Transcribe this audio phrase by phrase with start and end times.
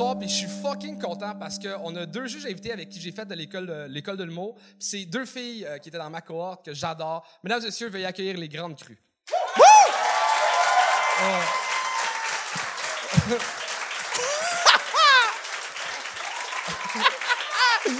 [0.00, 3.12] soir, puis je suis fucking content parce qu'on a deux juges invités avec qui j'ai
[3.12, 4.54] fait de l'école de, l'école de l'humour.
[4.54, 7.22] Puis c'est deux filles euh, qui étaient dans ma cohorte que j'adore.
[7.44, 8.98] Mesdames et messieurs, veuillez accueillir les grandes crues.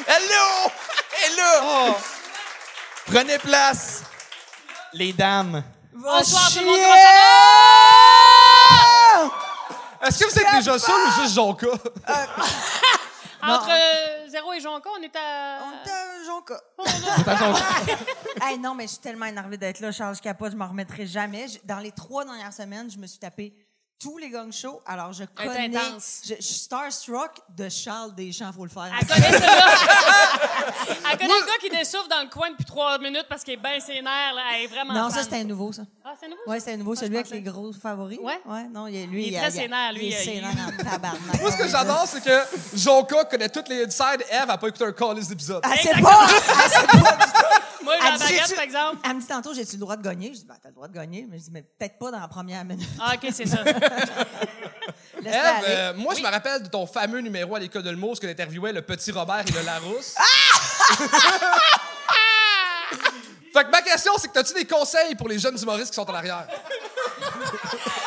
[0.06, 0.70] Hello!
[1.22, 1.96] Hello!
[3.04, 4.04] Prenez place,
[4.94, 5.62] les dames.
[5.92, 8.20] Bonsoir tout le monde, chier!
[9.22, 9.49] comment ça
[10.02, 11.66] Est-ce que vous êtes déjà seul ou juste Jonka?
[12.06, 13.54] va?
[13.54, 15.58] Entre euh, Zéro et Jonca, on est à...
[15.64, 16.60] On t'a un jonca.
[18.48, 21.48] hey, non, mais je suis tellement énervée d'être là, Charles Capote, je m'en remettrai jamais.
[21.48, 23.54] Je- Dans les trois dernières semaines, je me suis tapé
[24.00, 24.80] tous les gang shows.
[24.86, 25.66] Alors, je connais.
[25.76, 26.22] intense.
[26.24, 28.90] Je, je suis starstruck de Charles Deschamps, faut le faire.
[28.98, 29.74] Elle connaît celui-là.
[31.12, 33.56] Elle connaît le gars qui dessouffle dans le coin depuis trois minutes parce qu'il est
[33.58, 34.34] bien nerfs.
[34.34, 34.42] Là.
[34.56, 35.10] Elle est vraiment non, fan.
[35.10, 35.82] ça, c'était un nouveau, ça.
[36.04, 36.40] Ah, c'est nouveau?
[36.46, 38.18] Ouais, c'est un nouveau, Ah, celui avec les gros favoris.
[38.22, 38.40] Ouais?
[38.46, 39.26] Ouais, non, il est, lui.
[39.28, 41.40] Il est très sénère, lui, Il est il- sénère en tabarnak.
[41.40, 42.40] Moi, ce que j'adore, c'est que
[42.78, 44.24] Jonka connaît toutes les insides.
[44.30, 45.60] Eve a pas écouté un call des épisodes.
[45.62, 46.26] Ah, c'est pas!
[47.82, 48.96] Moi, j'ai Elle la dit, baguette, j'ai-tu- par exemple.
[49.04, 50.28] Elle me dit tantôt, j'ai-tu le droit de gagner?
[50.34, 51.26] Je dis, ben, t'as le droit de gagner.
[51.28, 52.88] Mais je dis, mais peut-être pas dans la première minute.
[53.00, 53.58] Ah, OK, c'est ça.
[55.26, 58.72] Euh, moi, je me rappelle de ton fameux numéro à l'école de ce que t'interviewais
[58.72, 60.14] le petit Robert et le Larousse.
[63.52, 66.08] fait que ma question, c'est que t'as-tu des conseils pour les jeunes humoristes qui sont
[66.08, 66.46] en arrière?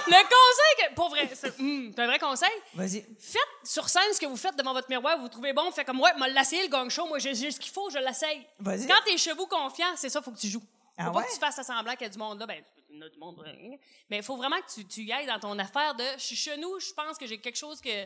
[0.08, 0.94] Le conseil que...
[0.96, 2.50] Pour vrai, c'est c'est un vrai conseil.
[2.76, 3.06] Vas-y.
[3.20, 5.86] Faites sur scène ce que vous faites devant votre miroir, vous, vous trouvez bon, faites
[5.88, 8.46] comme, ouais, m'a l'essayer le gang show, moi, j'ai ce qu'il faut, je l'essaye.
[8.60, 8.88] Vas-y.
[8.88, 10.64] Quand t'es chez vous confiant, c'est ça, faut que tu joues.
[10.98, 11.26] Ah faut pas ouais?
[11.26, 12.62] que tu fasses semblant qu'il y a du monde là, ben,
[13.20, 13.44] monde,
[14.10, 16.36] mais il faut vraiment que tu, tu y ailles dans ton affaire de, je suis
[16.36, 17.90] chez nous, je pense que j'ai quelque chose que,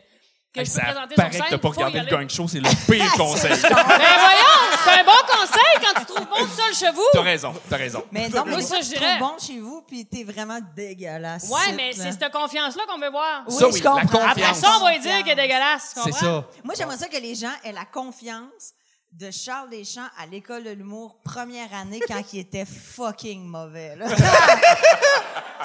[0.54, 1.44] je peux ça présenter paraît sur scène.
[1.46, 3.50] que t'as pas regardé le gang show, c'est le pire conseil.
[3.50, 7.02] Ben voyons, c'est un bon conseil quand tu trouves bon tout seul chez vous.
[7.12, 8.04] T'as raison, t'as raison.
[8.12, 9.18] Mais non, mais Moi, ça, je tu dirais.
[9.18, 11.48] trouves bon chez vous, puis t'es vraiment dégueulasse.
[11.50, 13.44] Ouais, mais c'est cette confiance-là qu'on veut voir.
[13.46, 14.06] Oui, Ça, oui, je la comprends.
[14.18, 14.30] confiance.
[14.30, 15.94] Après ça, on va lui dire qu'il est dégueulasse.
[16.02, 16.48] C'est ça.
[16.64, 18.72] Moi, j'aimerais ça que les gens aient la confiance
[19.12, 23.96] de Charles Deschamps à l'école de l'humour première année quand il était fucking mauvais.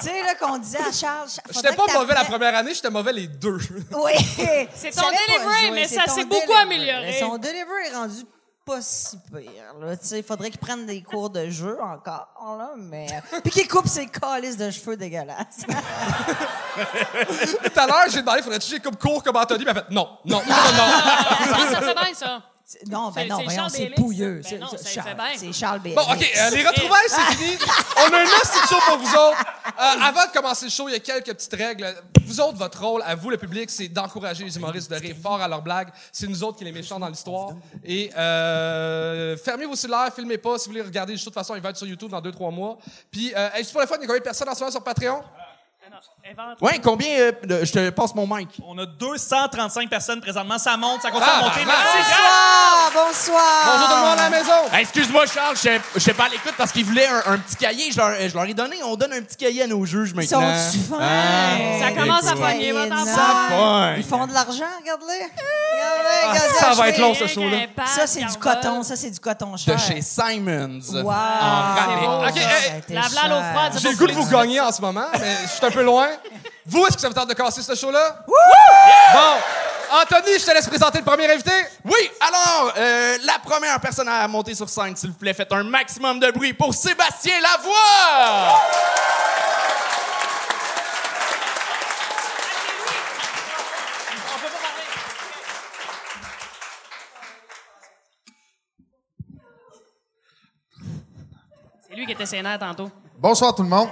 [0.00, 1.28] sais, là, qu'on disait à Charles...
[1.50, 3.58] J'étais pas mauvais la première année, j'étais mauvais les deux.
[3.92, 4.12] Oui.
[4.74, 7.18] C'est ton delivery, mais ça s'est beaucoup amélioré.
[7.20, 8.24] Son delivery est rendu
[8.64, 9.74] pas si pire.
[9.78, 9.94] Là.
[9.96, 12.56] Tu sais, Il faudrait qu'il prenne des cours de jeu encore.
[12.58, 13.06] Là, mais...
[13.42, 15.66] Puis qu'il coupe ses calices de cheveux dégueulasses.
[15.66, 15.74] Tout
[17.80, 20.18] à l'heure, j'ai demandé, faudrait-tu que j'ai comme court comme Anthony, mais elle fait non,
[20.24, 20.86] non, non, non, non.
[20.86, 22.42] Ah, ça fait bien, ça.
[22.90, 23.38] Non, ben non,
[23.68, 24.40] c'est voyons, pouilleux.
[24.42, 25.16] Ben non, c'est Charles-.
[25.36, 26.02] C'est Charles Bélix.
[26.02, 27.58] Bon, OK, euh, les retrouvailles, c'est fini.
[27.98, 29.44] On a un petit show pour vous autres.
[29.66, 31.94] Euh, avant de commencer le show, il y a quelques petites règles.
[32.24, 35.42] Vous autres, votre rôle, à vous, le public, c'est d'encourager les humoristes de rire fort
[35.42, 35.88] à leurs blagues.
[36.10, 37.50] C'est nous autres qui les méchants dans l'histoire.
[37.84, 40.58] Et euh, fermez vos cellulaires, filmez pas.
[40.58, 42.22] Si vous voulez regarder le show, de toute façon, il va être sur YouTube dans
[42.22, 42.78] 2-3 mois.
[43.10, 44.72] Puis, euh, juste pour la fois, il y a combien de personnes en ce moment
[44.72, 45.22] sur Patreon?
[46.60, 48.48] Ouais, combien euh, de- je te passe mon mic?
[48.66, 50.58] On a 235 personnes présentement.
[50.58, 51.64] Ça monte, ça continue Ah, à monter.
[51.64, 52.16] bah, Merci, gars!
[52.94, 53.42] Bonsoir, bonsoir.
[53.66, 54.52] Bonjour tout le monde à la maison.
[54.72, 57.56] Hey, Excuse-moi, Charles, je je sais pas à l'écoute parce qu'ils voulaient un, un petit
[57.56, 57.90] cahier.
[57.92, 58.76] Je leur, je leur ai donné.
[58.84, 60.56] On donne un petit cahier à nos juges Ils maintenant.
[60.56, 61.80] sont fins.
[61.80, 62.72] Ça commence à pogner.
[63.06, 63.94] Ça pogne.
[63.98, 65.26] Ils font de l'argent, regarde-les.
[66.28, 67.58] Regardez, ça va être long, ce show-là.
[67.86, 68.82] Ça, c'est du coton.
[68.82, 69.74] Ça, c'est du coton cher.
[69.76, 70.80] De chez Simons.
[70.92, 71.10] Wow.
[71.10, 74.80] En Ok, ça, hey, lave-la à l'eau J'ai le goût de vous gagner en ce
[74.80, 76.08] moment, mais je suis un peu loin.
[76.66, 78.24] Vous, est-ce que ça vous tente de casser ce show-là?
[78.26, 81.50] Bon, Anthony, je te laisse présenter le premier invité.
[81.84, 85.64] Oui, alors, euh, la première personne à monter sur scène, s'il vous plaît, faites un
[85.64, 88.60] maximum de bruit pour Sébastien Lavoie!
[101.88, 102.90] C'est lui qui était sénère tantôt.
[103.18, 103.88] Bonsoir tout le monde.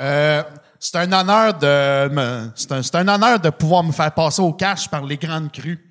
[0.00, 0.42] Euh,
[0.78, 4.52] c'est un honneur de c'est un, c'est un honneur de pouvoir me faire passer au
[4.52, 5.90] cash par les grandes crues.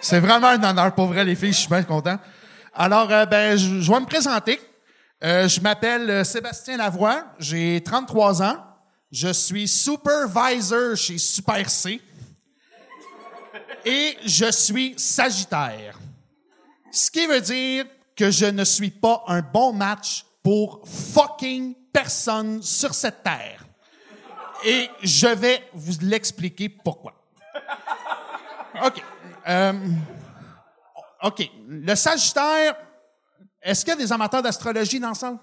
[0.00, 2.18] C'est vraiment un honneur pour vrai les filles, je suis bien content.
[2.74, 4.60] Alors euh, ben je, je vais me présenter.
[5.22, 8.56] Euh, je m'appelle euh, Sébastien Lavoie, j'ai 33 ans.
[9.12, 12.00] Je suis supervisor chez Super C.
[13.84, 15.98] Et je suis Sagittaire.
[16.92, 17.84] Ce qui veut dire
[18.16, 23.64] que je ne suis pas un bon match pour fucking personne sur cette terre.
[24.64, 27.14] Et je vais vous l'expliquer pourquoi.
[28.84, 29.02] OK.
[29.48, 29.72] Euh,
[31.22, 31.50] OK.
[31.68, 32.76] Le Sagittaire,
[33.62, 35.38] est-ce qu'il y a des amateurs d'astrologie dans le salle?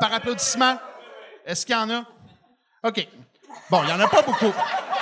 [0.00, 0.78] Par applaudissement?
[1.44, 2.04] Est-ce qu'il y en a?
[2.82, 3.06] OK.
[3.70, 4.52] Bon, il n'y en a pas beaucoup.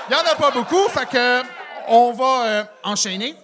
[0.09, 1.43] Il n'y en a pas beaucoup, fait que
[1.89, 3.37] on va euh, enchaîner.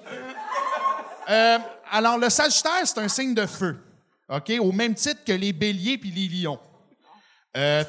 [1.29, 1.59] Euh,
[1.91, 3.79] alors, le Sagittaire, c'est un signe de feu.
[4.31, 4.53] OK?
[4.61, 6.61] Au même titre que les béliers puis les lions.
[7.57, 7.85] Euh,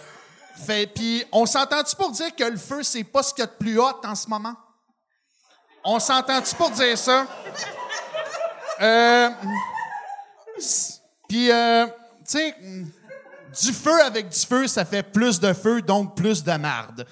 [0.65, 3.47] fait, puis, on s'entend-tu pour dire que le feu, c'est pas ce qu'il y a
[3.47, 4.55] de plus hot en ce moment?
[5.83, 7.27] On s'entend-tu pour dire ça?
[8.81, 9.29] Euh.
[11.29, 11.91] Puis, euh, tu
[12.25, 12.55] sais,
[13.61, 17.05] du feu avec du feu, ça fait plus de feu, donc plus de marde.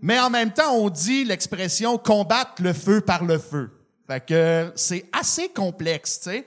[0.00, 3.70] Mais en même temps, on dit l'expression combattre le feu par le feu.
[4.06, 6.46] Fait que c'est assez complexe, tu sais.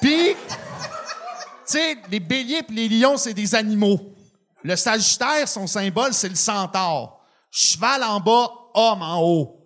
[0.00, 0.36] Puis,
[1.68, 1.78] tu
[2.10, 4.00] les béliers et les lions, c'est des animaux.
[4.62, 7.20] Le sagittaire, son symbole, c'est le centaure.
[7.50, 9.60] Cheval en bas, homme en haut.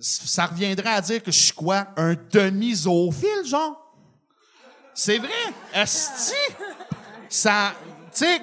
[0.00, 1.88] Ça reviendrait à dire que je suis quoi?
[1.96, 3.76] Un demi-zoophile, genre?
[4.94, 5.30] C'est vrai?
[5.74, 6.34] Esti?
[7.28, 7.72] Ça,
[8.14, 8.42] tu sais,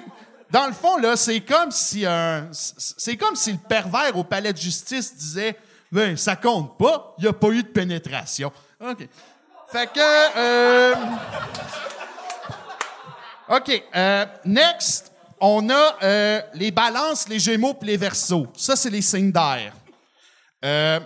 [0.50, 4.52] dans le fond, là, c'est comme si un, c'est comme si le pervers au palais
[4.52, 5.56] de justice disait,
[5.92, 8.52] ben, ça compte pas, il n'y a pas eu de pénétration.
[8.80, 9.08] OK.
[9.70, 10.94] Fait que, euh,
[13.50, 13.82] OK.
[13.96, 15.10] euh, next,
[15.40, 18.46] on a euh, les balances, les gémeaux puis les versos.
[18.56, 19.72] Ça, c'est les signes d'air.
[20.64, 21.00] Euh,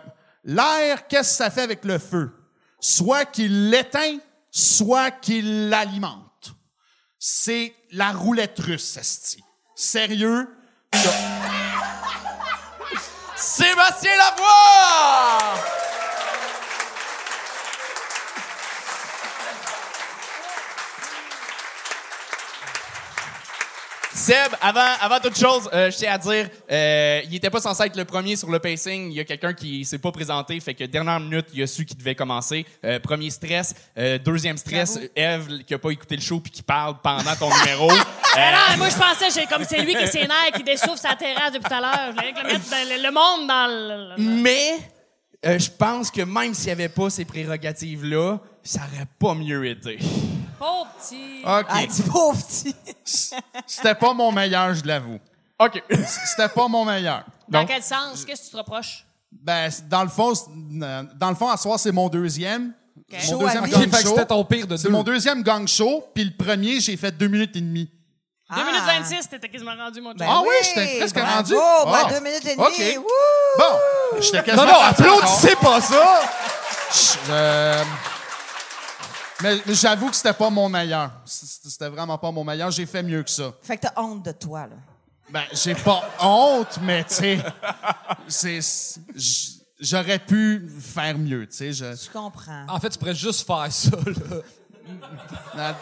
[0.45, 2.31] L'air, qu'est-ce que ça fait avec le feu?
[2.79, 4.19] Soit qu'il l'éteint,
[4.51, 6.53] soit qu'il l'alimente.
[7.19, 9.43] C'est la roulette russe, esti.
[9.75, 10.47] Sérieux?
[13.37, 15.74] Sébastien Lavoie!
[24.25, 27.83] Seb, avant, avant toute chose, euh, je tiens à dire, euh, il était pas censé
[27.85, 29.11] être le premier sur le pacing.
[29.11, 31.85] Il y a quelqu'un qui s'est pas présenté, fait que dernière minute, il a su
[31.85, 32.65] qu'il devait commencer.
[32.87, 36.63] Euh, premier stress, Euh, deuxième stress, Eve qui a pas écouté le show puis qui
[36.63, 37.91] parle pendant ton numéro.
[38.37, 41.69] Non, moi, je pensais, j'ai comme c'est lui qui s'énerve, qui dessouffle sa terrasse depuis
[41.69, 42.07] tout à l'heure.
[42.09, 44.41] Je voulais mettre le, le monde dans le.
[44.41, 49.65] Mais je pense que même s'il n'y avait pas ces prérogatives-là, ça aurait pas mieux
[49.67, 49.99] été.
[50.59, 51.41] Pauvre petit.
[51.45, 51.67] OK.
[51.69, 52.75] Ah, pauvre petit.
[53.67, 55.19] C'était pas mon meilleur, je l'avoue.
[55.59, 55.83] OK.
[56.27, 57.25] C'était pas mon meilleur.
[57.49, 58.25] Dans Donc, quel sens?
[58.25, 59.05] Qu'est-ce que tu te reproches?
[59.33, 62.73] ben, dans le fond, dans le fond, à soir, c'est mon deuxième.
[63.31, 64.09] Mon deuxième gang Fait show.
[64.11, 67.29] c'était ton pire de C'est mon deuxième gang show, puis le premier, j'ai fait deux
[67.29, 67.91] minutes et demie.
[68.55, 70.19] 2 minutes 26, t'étais quasiment rendu, mon chum.
[70.19, 71.55] Ben Ah oui, j'étais presque bravo, rendu.
[71.55, 72.09] ben, Ah.
[72.13, 72.67] deux minutes et demie.
[72.67, 72.97] OK.
[72.99, 73.05] Wouh!
[73.59, 76.21] Bon, j'étais Non, quasiment non, rendu applaudissez pas ça!
[76.93, 77.85] Je- euh,
[79.43, 81.11] mais mais j'avoue que c'était pas mon meilleur.
[81.25, 82.71] C'était vraiment pas mon meilleur.
[82.71, 83.53] J'ai fait mieux que ça.
[83.63, 84.77] Fait que t'as honte de toi, là.
[85.31, 87.39] Ben, j'ai pas honte, mais tu
[88.29, 88.65] sais,
[89.81, 91.73] j'aurais pu faire mieux, tu sais.
[91.73, 92.67] je- Je comprends.
[92.69, 93.91] En fait, tu pourrais juste faire ça,
[95.57, 95.75] là.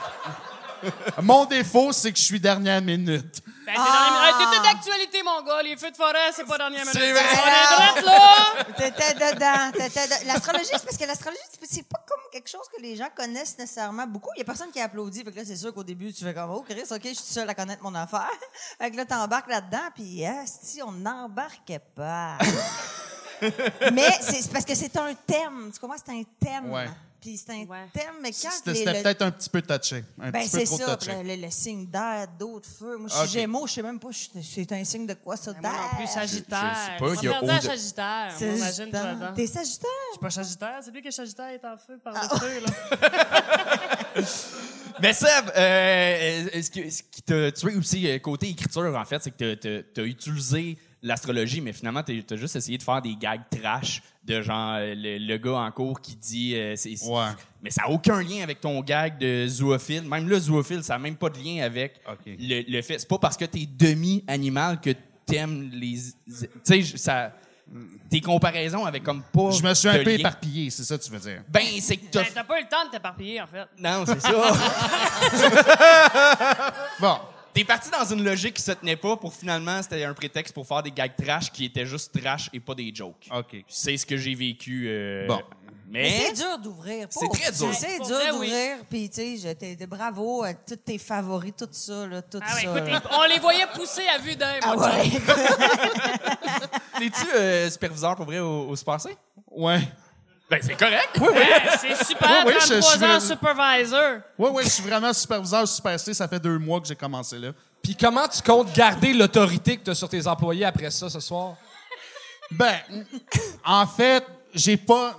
[1.23, 3.41] Mon défaut, c'est que je suis dernière minute.
[3.67, 5.63] Ben, Hey, t'étais d'actualité, mon gars.
[5.63, 6.93] Les feux de forêt, c'est pas dernière minute.
[6.93, 7.23] C'est vrai.
[7.23, 8.65] On est drette, là!
[8.77, 9.71] T'étais dedans.
[9.73, 12.02] t'étais de- L'astrologie, c'est parce que l'astrologie, c'est- pas
[12.33, 14.31] quelque chose que les gens connaissent nécessairement beaucoup.
[14.35, 15.23] Il y a personne qui applaudit.
[15.23, 17.17] Fait que là, c'est sûr qu'au début, tu fais comme, oh, Chris, OK, je suis
[17.17, 18.31] seule à connaître mon affaire.
[18.79, 22.39] Fait que là, t'embarques là-dedans, puis, si on n'embarquait pas.
[23.93, 25.71] mais c'est c'est parce que c'est un thème.
[25.73, 25.97] Tu comprends?
[26.05, 26.73] C'est un thème.
[26.73, 26.89] Ouais.
[27.23, 27.89] Puis c'est un Ouais.
[27.95, 30.05] thème, mais quand C'était, les- c'était le- peut-être un petit peu touché.
[30.21, 30.97] Un Ben, petit peu c'est trop ça.
[30.97, 31.13] touché.
[31.23, 32.97] Le, le- le signe d'air, d'autres feux.
[32.99, 33.29] Moi, je suis Ok.
[33.31, 35.63] Gémeaux, je sais même pas, je- c'est un signe de quoi, ça, d'air?
[35.63, 36.75] Moi non plus, Sagittaire.
[36.75, 38.35] je sais pas, il y a de- Sagittaire.
[38.41, 39.33] On imagine, toi.
[39.37, 39.91] T'es Sagittaire?
[40.09, 42.29] Je suis pas Sagittaire, c'est lui que Sagittaire est en feu par Ah.
[42.33, 42.71] le feu, là.
[45.01, 49.23] Mais Seb, euh, ce, que- ce qui t'a tué aussi euh, côté écriture, en fait,
[49.23, 53.03] c'est que t'as- t'as as utilisé l'astrologie, mais finalement, t'as as juste essayé de faire
[53.03, 56.55] des gags trash de genre euh, le, le gars en cours qui dit...
[56.55, 57.25] euh, c'est- Ouais.
[57.61, 60.03] Mais ça n'a aucun lien avec ton gag de zoophile.
[60.03, 62.21] Même là, zoophile, ça n'a même pas de lien avec Ok.
[62.27, 62.99] le, le fait...
[63.01, 64.91] C'est pas parce que t'es demi-animal que
[65.27, 65.99] t'aimes les...
[66.29, 67.33] Tu sais, ça...
[68.11, 70.19] Tes comparaisons avec comme pas Je me suis un peu lien.
[70.19, 71.43] éparpillé, c'est ça que tu veux dire.
[71.49, 72.23] Ben, c'est que t'as...
[72.25, 73.65] Ben, T'as pas eu le temps de t'éparpiller, en fait.
[73.79, 74.31] Non, c'est ça.
[77.01, 77.19] Bon.
[77.55, 80.67] T'es parti dans une logique qui se tenait pas pour finalement, c'était un prétexte pour
[80.67, 83.29] faire des gags trash qui étaient juste trash et pas des jokes.
[83.35, 83.57] OK.
[83.69, 84.87] C'est ce que j'ai vécu.
[84.89, 85.41] euh, Bon.
[85.89, 87.07] Mais, Mais c'est dur d'ouvrir.
[87.11, 87.69] C'est pauvre très dur.
[87.75, 88.47] C'est Pour dur vrai, oui.
[88.47, 88.77] d'ouvrir.
[88.89, 92.41] Puis, tu sais, je- t'es- t'es- bravo à tous tes favoris, tout ça, là, tout
[92.41, 92.79] Ah ouais, ça.
[92.79, 93.03] écoute, là.
[93.13, 95.11] on les voyait pousser à vue d'œil, Ah ouais.
[96.99, 99.15] t'es-tu euh, superviseur pour vrai au, au Super C?
[99.51, 99.81] Ouais.
[100.53, 101.19] Ben, c'est correct.
[101.19, 104.13] Ouais, c'est super, Oui, oui, je 33 suis ans vraiment- supervisor.
[104.39, 106.13] Ouais, ouais, je suis vraiment superviseur Super C.
[106.13, 107.53] Ça fait deux mois que j'ai commencé là.
[107.83, 111.21] Puis comment tu comptes garder l'autorité que tu as sur tes employés après ça ce
[111.21, 111.55] soir?
[112.51, 112.75] Ben,
[113.65, 115.17] en fait, j'ai pas.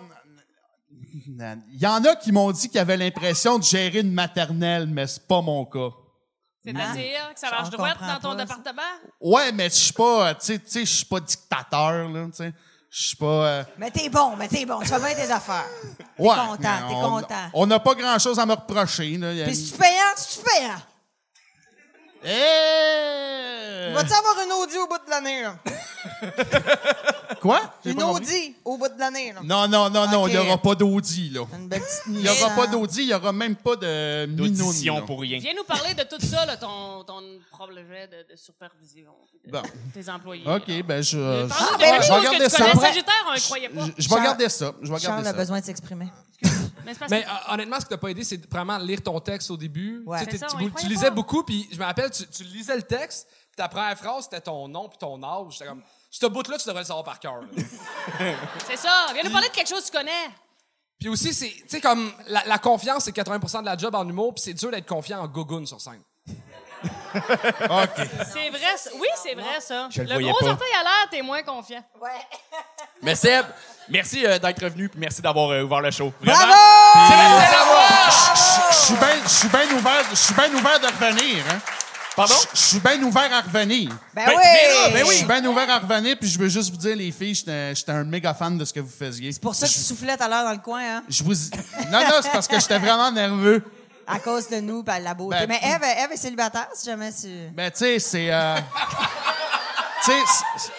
[1.26, 5.08] Il y en a qui m'ont dit qu'ils avaient l'impression de gérer une maternelle, mais
[5.08, 5.90] c'est pas mon cas.
[6.64, 8.46] C'est-à-dire que ça marche droite dans ton ça.
[8.46, 8.82] département?
[9.20, 12.32] Ouais, mais je suis pas, tu sais, tu sais, je suis pas dictateur là, tu
[12.38, 12.54] sais.
[12.96, 13.26] Je suis pas.
[13.26, 14.80] euh, Mais t'es bon, mais t'es bon.
[14.82, 15.66] Tu fais bien tes affaires.
[15.98, 17.50] T'es ouais, content, t'es on- content.
[17.56, 19.32] On n'a pas grand chose à me reprocher là.
[19.32, 20.76] Puis une- si tu payant,
[22.24, 23.90] si tu payant.
[23.90, 23.94] Eh!
[23.94, 25.56] Vas-tu avoir une audio au bout de l'année, là?
[27.42, 27.60] Quoi?
[27.86, 28.02] Une.
[28.04, 29.34] Audi au bout de l'année.
[29.34, 29.42] là.
[29.44, 31.42] Non, non, non, non, il n'y aura pas d'Audi, là.
[31.54, 34.26] Une belle petite Il n'y aura pas d'Audi, il n'y aura même pas de.
[34.28, 35.40] D'audition pour rien.
[35.40, 39.12] Viens nous parler de tout ça, là, ton, ton projet de, de supervision.
[39.46, 39.62] de Bon.
[39.94, 40.44] Tes employés.
[40.48, 40.84] OK, là.
[40.84, 42.58] ben je, je, ben vais regarder ça.
[42.58, 42.70] connais.
[42.72, 43.86] Après- Sagittaire, on ne croyait pas.
[43.98, 44.74] Je, vais regarder ça.
[44.82, 45.38] Je vais regarder Charles a ça.
[45.38, 46.08] besoin de s'exprimer.
[46.86, 49.02] Mais c'est parce Mais que- euh, honnêtement, ce qui t'a pas aidé, c'est vraiment lire
[49.02, 50.04] ton texte au début.
[50.06, 50.20] Ouais.
[50.20, 51.12] Tu sais, C'est ça, tu, lisais pas.
[51.12, 54.42] beaucoup, puis je me rappelle, tu, tu lisais le texte, puis ta première phrase, c'était
[54.42, 55.54] ton nom puis ton âge.
[55.54, 57.42] J'étais comme, ce bout-là, tu devrais le savoir par cœur.
[58.68, 59.08] c'est ça.
[59.14, 60.30] Viens nous parler de quelque chose que tu connais.
[61.00, 64.08] puis aussi, c'est, tu sais, comme, la, la confiance, c'est 80% de la job en
[64.08, 66.02] humour, puis c'est dur d'être confiant en gogoon sur scène.
[67.14, 68.78] C'est vrai.
[68.78, 68.90] ça.
[69.00, 69.88] Oui, c'est vrai, ça.
[69.92, 70.52] Je le le voyais gros pas.
[70.52, 71.84] orteil à l'air, t'es moins confiant.
[73.02, 73.46] Mais Seb,
[73.90, 76.12] merci euh, d'être revenu puis merci d'avoir euh, ouvert le show.
[76.22, 76.54] Vraiment.
[76.94, 77.74] Bravo!
[78.72, 81.60] Je suis bien je suis bien ouvert, je suis bien ouvert de revenir, hein.
[82.16, 82.36] Pardon?
[82.54, 83.90] Je je suis bien ouvert à revenir.
[84.14, 84.42] Ben, Ben, oui!
[84.44, 85.16] mais là, ben Je oui.
[85.16, 87.92] suis bien ouvert à revenir, puis je veux juste vous dire, les filles, j'étais j'étais
[87.92, 89.32] un méga fan de ce que vous faisiez.
[89.32, 91.04] C'est pour ça que tu soufflais tout à l'heure dans le coin, hein?
[91.10, 91.34] Je vous...
[91.92, 93.64] Non, non, c'est parce que j'étais vraiment nerveux.
[94.08, 95.38] À cause de nous, par la beauté.
[95.40, 97.28] Ben, Mais Eve, Eve est célibataire, si jamais tu...
[97.54, 98.32] Ben, tu sais, c'est...
[98.34, 98.58] euh,
[100.04, 100.18] tu sais,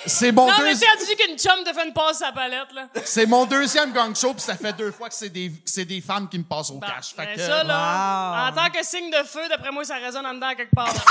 [0.06, 2.32] c'est- mon, Non, mais tu as dit qu'une chum te fait une passe à la
[2.32, 2.82] palette, là.
[3.04, 5.84] c'est mon deuxième gang show, puis ça fait deux fois que c'est des, que c'est
[5.86, 7.14] des femmes qui me passent au Bon, cash.
[7.16, 8.48] Fait ben que, ça, là, Wow.
[8.48, 10.92] en tant que signe de feu, d'après moi, ça résonne en dedans quelque part.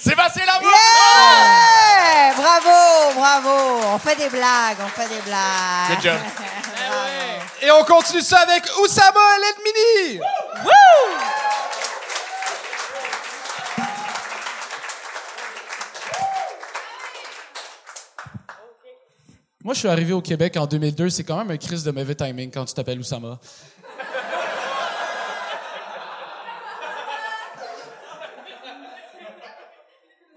[0.00, 0.70] Sébastien Lamour!
[0.70, 2.34] Yeah!
[2.36, 3.80] Bravo, bravo!
[3.94, 5.90] On fait des blagues, on fait des blagues.
[5.96, 6.18] Good job.
[7.68, 10.20] Et on continue ça avec Oussama El Edmini!
[19.62, 21.10] Moi, je suis arrivé au Québec en 2002.
[21.10, 23.38] C'est quand même un crise de mauvais timing quand tu t'appelles Oussama.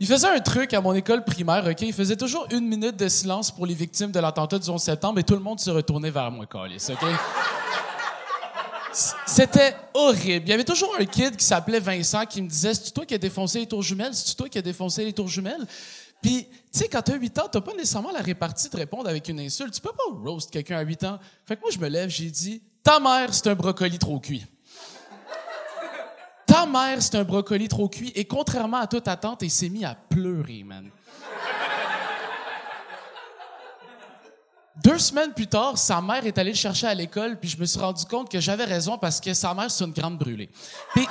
[0.02, 1.82] Il faisait un truc à mon école primaire, OK?
[1.82, 5.20] Il faisait toujours une minute de silence pour les victimes de l'attentat du 11 septembre
[5.20, 7.08] et tout le monde se retournait vers moi, Calis, OK?
[9.28, 10.48] C'était horrible.
[10.48, 13.14] Il y avait toujours un kid qui s'appelait Vincent qui me disait C'est-tu toi qui
[13.14, 14.16] as défoncé les tours jumelles?
[14.16, 15.68] C'est-tu toi qui as défoncé les tours jumelles?
[16.20, 19.30] Puis, tu sais, quand t'as 8 ans, t'as pas nécessairement la répartie de répondre avec
[19.30, 19.76] une insulte.
[19.76, 21.20] Tu peux pas roast quelqu'un à 8 ans.
[21.46, 24.48] Fait que moi, je me lève, j'ai dit Ta mère, c'est un brocoli trop cuit.
[26.52, 28.12] Ta mère, c'est un brocoli trop cuit.
[28.14, 30.90] Et contrairement à toute attente, il s'est mis à pleurer, man.
[34.84, 37.66] Deux semaines plus tard, sa mère est allée le chercher à l'école, puis je me
[37.66, 40.50] suis rendu compte que j'avais raison parce que sa mère, c'est une grande brûlée.
[40.94, 41.08] Puis.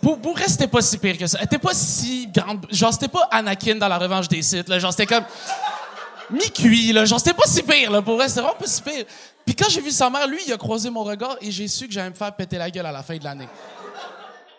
[0.00, 1.38] Pour, vrai, c'était pas si pire que ça.
[1.40, 2.64] Elle était pas si grande.
[2.70, 4.78] Genre, c'était pas Anakin dans la revanche des Sith, là.
[4.78, 5.24] Genre, c'était comme.
[6.30, 7.04] Mi-cuit, là.
[7.04, 8.02] Genre, c'était pas si pire, là.
[8.02, 9.04] Pour vrai, c'était vraiment pas si pire.
[9.44, 11.86] Puis quand j'ai vu sa mère, lui, il a croisé mon regard et j'ai su
[11.86, 13.48] que j'allais me faire péter la gueule à la fin de l'année.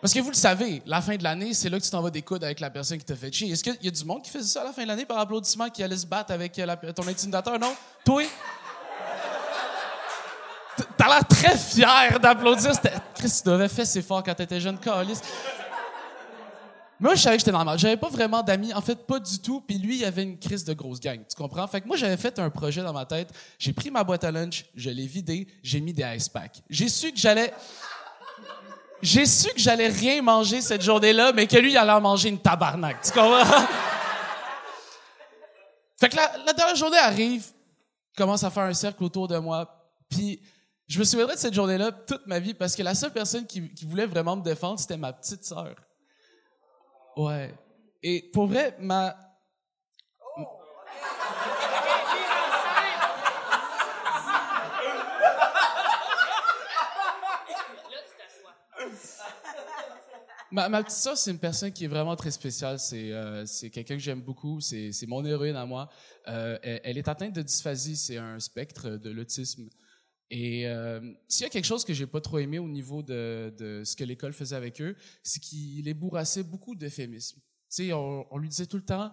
[0.00, 2.10] Parce que vous le savez, la fin de l'année, c'est là que tu t'en vas
[2.10, 3.50] des coudes avec la personne qui t'a fait chier.
[3.52, 5.18] Est-ce qu'il y a du monde qui faisait ça à la fin de l'année par
[5.18, 7.74] applaudissement, qui allait se battre avec euh, ton intimidateur, non?
[8.04, 8.22] Toi?
[10.96, 12.72] T'as l'air très fier d'applaudir.
[13.14, 15.20] Chris, tu devais faire c'est fort quand t'étais jeune, calice.
[17.00, 17.78] Moi, je savais que j'étais normal.
[17.78, 18.74] J'avais pas vraiment d'amis.
[18.74, 19.62] En fait, pas du tout.
[19.62, 21.18] Puis lui, il avait une crise de grosse gang.
[21.26, 21.66] Tu comprends?
[21.66, 23.30] Fait que moi, j'avais fait un projet dans ma tête.
[23.58, 26.62] J'ai pris ma boîte à lunch, je l'ai vidée, j'ai mis des ice packs.
[26.68, 27.52] J'ai su que j'allais...
[29.02, 32.28] J'ai su que j'allais rien manger cette journée-là, mais que lui, il allait en manger
[32.28, 33.00] une tabarnak.
[33.00, 33.44] Tu comprends?
[35.98, 37.46] fait que la, la dernière journée arrive,
[38.14, 40.42] commence à faire un cercle autour de moi, puis
[40.86, 43.72] je me souviendrai de cette journée-là toute ma vie parce que la seule personne qui,
[43.72, 45.76] qui voulait vraiment me défendre, c'était ma petite sœur.
[47.16, 47.54] Ouais.
[48.02, 49.16] Et pour vrai, ma...
[60.52, 62.80] Ma, ma petite sœur, c'est une personne qui est vraiment très spéciale.
[62.80, 64.60] C'est euh, quelqu'un que j'aime beaucoup.
[64.60, 65.88] C'est mon héroïne à moi.
[66.26, 67.96] Euh, elle est atteinte de dysphasie.
[67.96, 69.68] C'est un spectre de l'autisme.
[70.30, 73.52] Et euh, s'il y a quelque chose que j'ai pas trop aimé au niveau de,
[73.58, 74.94] de ce que l'école faisait avec eux,
[75.24, 77.38] c'est qu'il les bourrassait beaucoup d'euphémismes.
[77.38, 79.12] Tu sais, on, on lui disait tout le temps,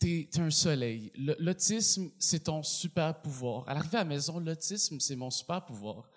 [0.00, 1.12] t'es es un soleil.
[1.16, 3.68] Le- L'autisme, c'est ton super pouvoir.
[3.68, 6.10] À l'arrivée à la maison, l'autisme, c'est mon super pouvoir.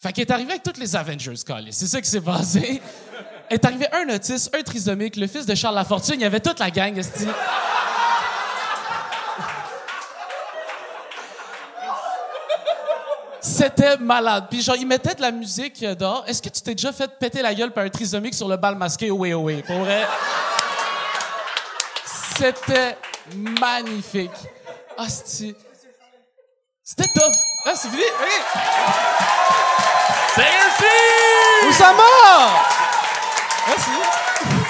[0.00, 1.72] Fait qu'elle est arrivée avec toutes les Avengers, Carly.
[1.72, 2.80] C'est ça qui s'est passé.
[3.50, 6.58] est arrivé un autiste, un trisomique, le fils de Charles Lafortune, il y avait toute
[6.60, 7.24] la gang, esti.
[13.64, 14.48] C'était malade.
[14.50, 16.22] Puis genre, ils mettaient de la musique euh, dehors.
[16.26, 18.74] Est-ce que tu t'es déjà fait péter la gueule par un trisomique sur le bal
[18.74, 19.10] masqué?
[19.10, 20.06] Oui, oui, pour vrai?
[22.36, 22.98] C'était
[23.34, 24.30] magnifique.
[24.98, 25.56] Hostie.
[26.82, 27.32] C'était tough.
[27.64, 28.02] Ah, c'est fini?
[28.02, 28.28] OK.
[30.34, 31.66] C'est réussi!
[31.66, 32.02] Oussama!
[33.66, 34.63] Merci.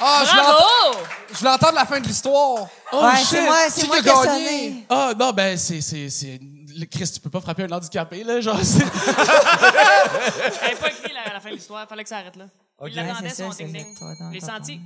[0.00, 0.52] Ah, je l'entends-
[0.92, 1.06] Bravo!
[1.32, 2.66] je voulais entendre la fin de l'histoire.
[2.92, 4.86] Oh, ouais, c'est moi, c'est Qui moi qui ai gagné?
[4.88, 6.38] Ah, non, ben, c'est, c'est, c'est...
[6.40, 8.84] le Chris, tu peux pas frapper un handicapé, là, genre, c'est...
[8.84, 11.86] Elle pas écrit la, la fin de l'histoire.
[11.88, 12.46] Fallait que ça arrête là.
[12.86, 13.84] Il l'attendait, son ding-ding.
[14.32, 14.80] Les attends, senti.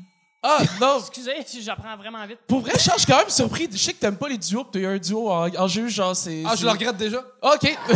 [0.46, 2.38] Ah, non, Excusez, j'apprends vraiment vite.
[2.46, 3.66] pour vrai, je suis quand même surpris.
[3.72, 5.88] Je sais que t'aimes pas les duos, pis t'as eu un duo en, en jeu,
[5.88, 6.42] genre, c'est...
[6.46, 7.18] Ah, je le regrette déjà.
[7.42, 7.76] OK.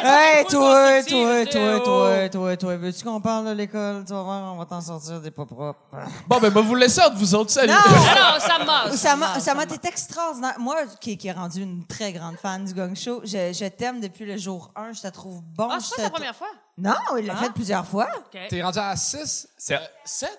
[0.00, 4.04] Hey, toi, toi, toi, toi, toi, toi, veux-tu qu'on parle de l'école?
[4.06, 5.74] Tu vas voir, on va t'en sortir des pas propres.
[6.28, 7.50] bon, ben, va vous laisser entre vous autres.
[7.50, 7.72] Salut.
[7.72, 7.76] Non!
[8.16, 8.92] Alors, ça marche.
[8.92, 10.54] Oussama, Oussama, t'es extraordinaire.
[10.60, 14.00] Moi, qui, qui est rendu une très grande fan du Gong Show, je, je t'aime
[14.00, 14.92] depuis le jour 1.
[14.92, 15.68] Je te trouve bon.
[15.68, 16.46] Ah, je c'est pas sa première fois.
[16.78, 17.42] Non, il l'a Ah?
[17.42, 18.06] fait plusieurs fois.
[18.48, 19.48] T'es rendu à 6.
[19.58, 20.30] C'est- 7?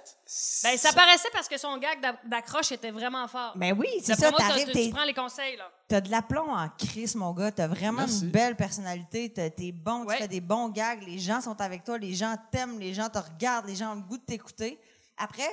[0.64, 3.54] Ben, ça paraissait parce que son gag d'a- d'accroche était vraiment fort.
[3.56, 5.72] Mais oui, c'est ça, moi, t'as- t'arrives, tu prends les conseils, là.
[5.88, 7.52] t'as de l'aplomb en crise, mon gars.
[7.52, 8.26] T'as vraiment Merci.
[8.26, 9.32] une belle personnalité.
[9.34, 10.16] T'es bon, Ouais.
[10.18, 11.02] tu fais des bons gags.
[11.02, 13.96] Les gens sont avec toi, les gens t'aiment, les gens te regardent, les gens ont
[13.96, 14.80] le goût de t'écouter.
[15.18, 15.50] Après,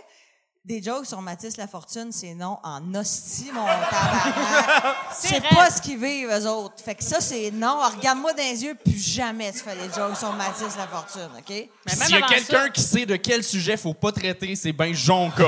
[0.66, 4.96] des jokes sur Mathis Lafortune, c'est non en hostie, mon tabarnak.
[5.16, 6.82] c'est pas ce qu'ils vivent, eux autres.
[6.84, 7.78] Fait que ça, c'est non.
[7.96, 11.44] Regarde-moi dans les yeux, plus jamais tu fais des jokes sur Mathis Lafortune, OK?
[11.48, 14.56] Mais même S'il y a quelqu'un ça- qui sait de quel sujet faut pas traiter,
[14.56, 15.44] c'est ben Jonka.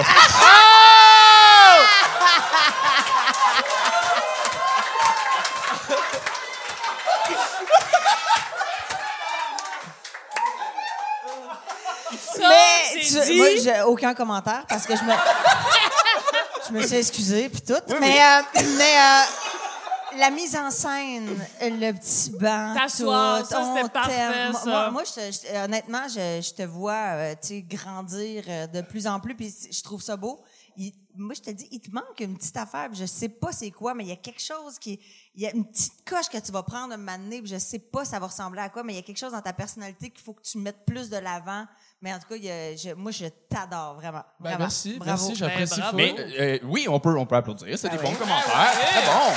[12.37, 13.37] Ça, Mais c'est tu- dit.
[13.39, 15.13] moi, j'ai aucun commentaire parce que je me,
[16.69, 17.75] je me suis excusée puis tout.
[18.01, 18.43] mais euh,
[18.77, 21.29] mais euh, la mise en scène,
[21.61, 24.65] le petit banc, T'asseoir, tout, ça, c'était parfait, ça.
[24.67, 27.35] Moi, moi, je je- honnêtement, je, je te vois, euh,
[27.69, 30.41] grandir euh, de plus en plus puis je trouve ça beau.
[30.77, 33.51] Il- moi, je te dis, il te manque une petite affaire, puis je sais pas
[33.53, 35.01] c'est quoi, mais il y a quelque chose qui,
[35.35, 37.59] il y a une petite coche que tu vas prendre un moment donné, puis je
[37.59, 39.53] sais pas ça va ressembler à quoi, mais il y a quelque chose dans ta
[39.53, 41.67] personnalité qu'il faut que tu mettes plus de l'avant.
[42.01, 44.23] Mais en tout cas, il y a- je- moi, je t'adore vraiment.
[44.39, 44.59] Ben, Vraiment.
[44.61, 45.11] merci, Bravo.
[45.27, 45.93] merci, j'apprécie Ben.
[45.95, 47.77] Mais euh, oui, on peut, on peut applaudir.
[47.79, 48.17] C'est des Ah bons oui.
[48.17, 48.71] commentaires.
[48.73, 49.35] Très bon.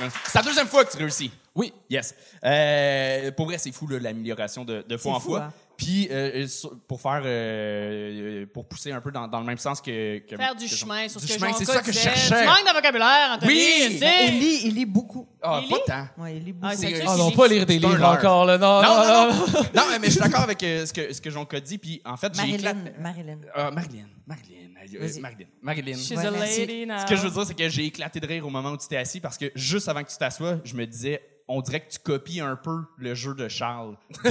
[0.00, 0.08] Non.
[0.24, 1.30] C'est la deuxième fois que tu réussis.
[1.54, 1.72] Oui.
[1.90, 2.14] Yes.
[2.44, 5.40] Euh, pour vrai, c'est fou là, l'amélioration de, de fois en fou, fois.
[5.42, 5.52] hein.
[5.76, 6.46] Puis euh,
[6.86, 10.54] pour faire, euh, pour pousser un peu dans, dans le même sens que, que Faire
[10.54, 12.40] du que chemin sur du ce que chemin, Jonca c'est ça que je cherchais.
[12.42, 13.52] Tu manques de vocabulaire, Anthony.
[13.52, 14.00] Oui.
[14.28, 15.26] Il lit, il lit beaucoup.
[15.42, 15.82] Ah, Il pas lit?
[15.86, 16.22] tant.
[16.22, 16.72] Ouais, il lit beaucoup.
[16.72, 18.58] Ah, c'est Ah non, pas lire des livres encore, là.
[18.58, 19.46] Non, Non, non, non, non.
[19.46, 19.62] non.
[19.74, 21.78] non, mais, je suis d'accord avec euh, ce que ce que dit.
[21.78, 22.92] Puis en fait, j'ai Marilyn, éclaté.
[23.00, 23.38] Marilyn.
[23.54, 24.62] Ah, Marilyn, Marilyn,
[24.94, 25.20] euh.
[25.20, 25.96] Marilyn, Marilyn.
[25.96, 26.98] She's a lady now.
[27.00, 28.86] Ce que je veux dire, c'est que j'ai éclaté de rire au moment où tu
[28.88, 31.90] t'es assis parce que juste avant que tu t'assoies, je me disais, on dirait que
[31.92, 33.96] tu copies un peu le jeu de Charles.
[34.24, 34.30] De-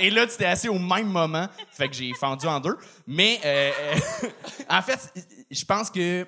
[0.00, 2.76] Et là, tu t'es assis au même moment, fait que j'ai fendu en deux.
[3.06, 3.70] Mais euh,
[4.24, 4.28] euh,
[4.70, 5.12] en fait,
[5.50, 6.26] je pense que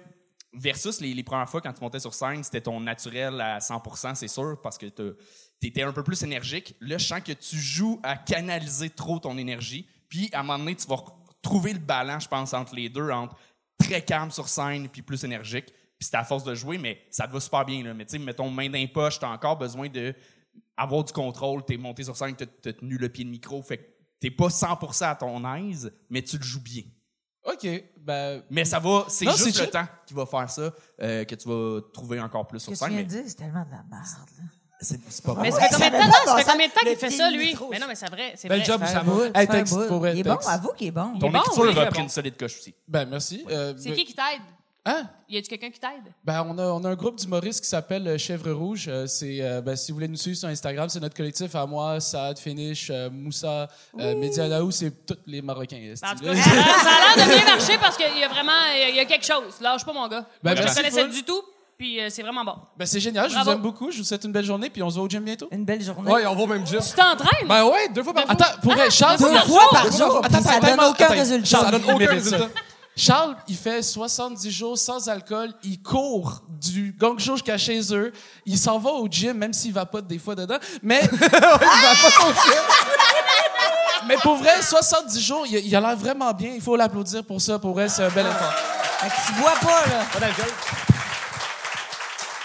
[0.52, 4.14] versus les, les premières fois quand tu montais sur scène, c'était ton naturel à 100%,
[4.14, 5.14] c'est sûr, parce que t'as-
[5.60, 6.74] t'étais un peu plus énergique.
[6.80, 9.86] Là, je sens que tu joues à canaliser trop ton énergie.
[10.08, 10.96] Puis, à un moment donné, tu vas
[11.42, 13.36] trouver le balance, je pense, entre les deux, entre
[13.78, 15.72] très calme sur scène puis plus énergique.
[15.98, 17.82] Puis c'est à force de jouer, mais ça te va super bien.
[17.82, 17.94] Là.
[17.94, 20.14] Mais tu sais, mettons, main d'un poche, t'as encore besoin de
[20.76, 21.64] avoir du contrôle.
[21.64, 23.62] T'es monté sur scène, t'as t'as tenu le pied de micro.
[23.62, 23.84] Fait que
[24.20, 26.82] t'es pas 100% à ton aise, mais tu le joues bien.
[27.44, 27.66] OK,
[27.98, 28.42] ben...
[28.50, 29.70] Mais ça va, c'est Non, juste c'est le chill.
[29.70, 32.90] temps qui va faire ça, euh, que tu vas trouver encore plus sur Qu'est-ce que
[32.90, 32.96] scène.
[33.04, 33.22] de dire?
[33.26, 34.44] C'est tellement de la merde, là.
[34.80, 35.56] c'est c'est pas Mais bon.
[35.56, 37.56] ça fait combien de temps, non, ça fait combien de temps qu'il fait ça, lui?
[37.70, 38.66] Mais non, mais c'est vrai, c'est Bel vrai.
[38.66, 40.48] job, Fais un Hey, texte, pour vrai, Il est bon, texte.
[40.48, 41.18] avoue qu'il est bon.
[41.20, 42.02] Ton bon, écriture oui, a il est pris bon.
[42.02, 42.74] une solide coche aussi.
[42.88, 43.44] Ben, merci.
[43.48, 44.42] Euh, C'est ben- qui qui t'aide?
[44.88, 45.02] Hein?
[45.28, 46.12] Y a-tu quelqu'un qui t'aide?
[46.24, 48.86] Ben, on a, on a un groupe d'humoristes qui s'appelle euh, Chèvre Rouge.
[48.88, 51.66] Euh, c'est, euh, ben, si vous voulez nous suivre sur Instagram, c'est notre collectif à
[51.66, 53.68] moi, Saad, Finish, euh, Moussa,
[53.98, 55.76] euh, Medianaou, c'est tous les Marocains.
[55.92, 56.34] esti, En tout là.
[56.34, 58.52] cas, ça a l'air de bien marcher parce qu'il y a vraiment
[58.88, 59.54] il y a quelque chose.
[59.60, 60.24] Lâche pas, mon gars.
[60.40, 61.42] Ben, Moi, je ne connaissais du tout,
[61.76, 62.54] puis euh, c'est vraiment bon.
[62.76, 64.90] Ben, c'est génial, je vous aime beaucoup, je vous souhaite une belle journée, puis on
[64.90, 65.48] se voit au gym bientôt.
[65.50, 66.08] Une belle journée.
[66.12, 66.78] Ouais, on va au même gym.
[66.78, 67.48] Tu t'entraînes?
[67.48, 68.30] Ben ouais, deux fois par jour.
[68.30, 71.58] Attends, pour vrai, Charles, Deux fois par jour, attends, ça donne aucun résultat.
[71.58, 72.48] Ça donne aucun résultat.
[72.96, 73.02] Ça.
[73.14, 78.12] Charles, il fait 70 jours sans alcool, il court du gang show jusqu'à chez eux,
[78.46, 81.00] il s'en va au gym, même s'il va pas des fois dedans, mais...
[81.12, 82.62] il va pas au gym.
[84.08, 87.24] Mais pour vrai, 70 jours, il a- il a l'air vraiment bien, il faut l'applaudir
[87.24, 88.52] pour ça, pour vrai, c'est un bel effort.
[89.00, 90.28] Fait que tu bois pas, là.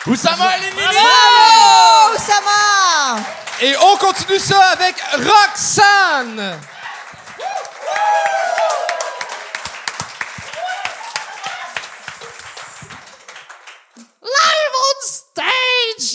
[0.08, 0.98] Oussama Alinini!
[0.98, 3.22] Oh, Oussama!
[3.62, 6.58] Et on continue ça avec Roxane.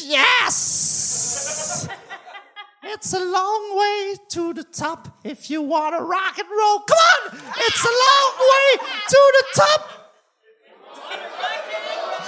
[0.09, 1.88] Yes!
[2.83, 6.81] It's a long way to the top if you want to rock and roll.
[6.81, 7.38] Come on!
[7.59, 9.83] It's a long way to the top!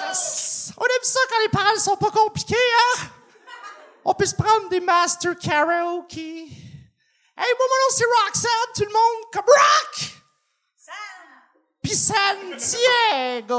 [0.06, 0.72] Yes!
[0.76, 3.10] On aime ça quand les paroles sont pas compliquées, hein?
[4.04, 6.18] On peut se prendre des master karaoke.
[7.36, 8.72] Hey, moi, mon nom, c'est Roxanne.
[8.74, 10.18] Tout le monde comme rock!
[11.82, 13.58] Puis Santiago.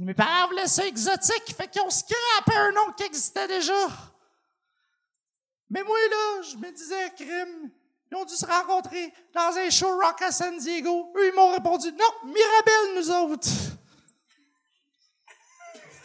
[0.00, 3.88] Mes parents voulaient ça exotique, fait qu'ils ont scrappé un nom qui existait déjà.
[5.70, 7.72] Mais moi, là, je me disais, crime,
[8.10, 11.12] ils ont dû se rencontrer dans un show rock à San Diego.
[11.16, 13.48] Eux, ils m'ont répondu, non, Mirabelle, nous autres.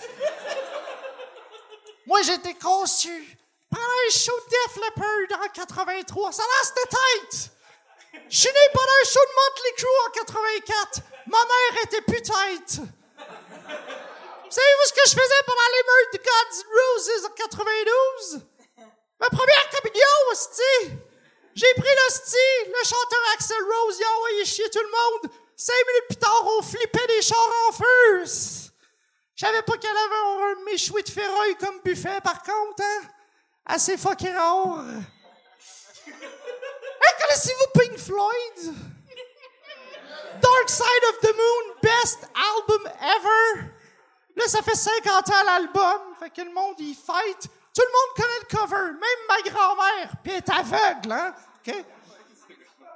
[2.07, 3.37] moi, été conçu
[3.69, 6.31] par un show de Def Leppard en 83.
[6.31, 7.51] Ça a cette tête.
[8.27, 11.01] Je suis né pendant un show de Motley Crue en 84.
[11.27, 12.81] Ma mère était peut-être.
[14.49, 18.41] Savez-vous ce que je faisais pendant l'émeute de God's Roses en 92?
[19.19, 20.99] Ma première communion, hostie!
[21.55, 25.31] J'ai pris l'hostie, le chanteur Axel Rose, il a envoyé chier tout le monde.
[25.55, 28.25] Cinq minutes plus tard, on flippait des chars en feu.
[29.35, 33.01] Je savais pas qu'elle avait un méchoui de ferraille comme buffet, par contre, hein?
[33.65, 34.83] Assez fucking rare.
[36.05, 38.92] Hey, connaissez-vous Pink Floyd?
[40.41, 43.71] Dark Side of the Moon, best album ever.
[44.35, 47.47] Là, ça fait 50 ans l'album, fait que le monde, il fight.
[47.75, 51.33] Tout le monde connaît le cover, même ma grand-mère, puis elle est aveugle, hein?
[51.65, 51.73] Là,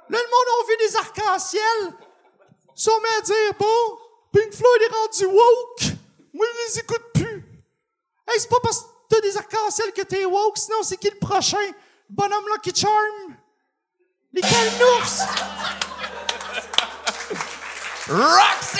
[0.08, 1.94] le monde a vu des arcs-en-ciel.
[2.76, 3.98] Mis à dire, bon,
[4.32, 5.96] Pink Floyd est rendu woke.
[6.32, 7.44] Moi, je les écoute plus.
[8.26, 11.18] Hey, c'est pas parce que t'as des arcs-en-ciel que t'es woke, sinon c'est qui le
[11.18, 11.72] prochain?
[12.08, 13.36] Bonhomme Lucky Charm?
[14.32, 15.22] Les calnours?
[18.08, 18.78] Roxanne!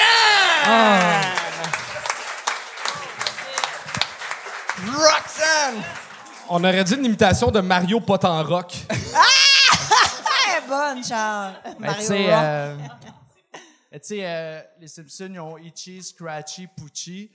[4.86, 5.82] Roxanne!
[6.48, 8.72] On aurait dit une imitation de Mario Pot en rock.
[8.88, 11.54] Très bonne, Charles.
[11.76, 12.42] Tu Mario sais, Rock.
[12.42, 12.76] euh,
[13.92, 17.30] tu sais, euh, les Simpsons, ils ont Itchy, Scratchy, Poochie.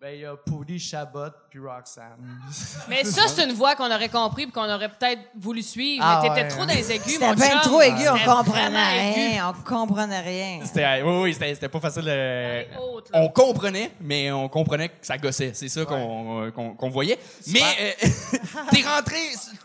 [0.00, 2.40] Ben, il y a Pooty, Chabot, puis Roxanne.
[2.88, 6.02] Mais ça, c'est une voix qu'on aurait compris puis qu'on aurait peut-être voulu suivre.
[6.06, 7.60] Ah mais t'étais ouais, trop dans les aigus, C'était mon bien chum.
[7.60, 9.14] trop aigu, on C'était comprenait vraiment aigu.
[9.20, 9.48] rien.
[9.50, 10.60] On comprenait rien.
[10.64, 12.04] C'était, oui, oui, c'était, c'était pas facile.
[12.06, 13.20] euh, Haute, là.
[13.20, 15.52] on comprenait, mais on comprenait que ça gossait.
[15.52, 17.18] C'est ça qu'on, euh, qu'on, qu'on voyait.
[17.48, 18.08] Mais euh,
[18.72, 19.18] t'es rentré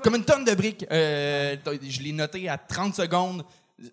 [0.03, 0.85] comme une tonne de briques.
[0.91, 3.45] Euh, t'as- je l'ai noté à 30 secondes.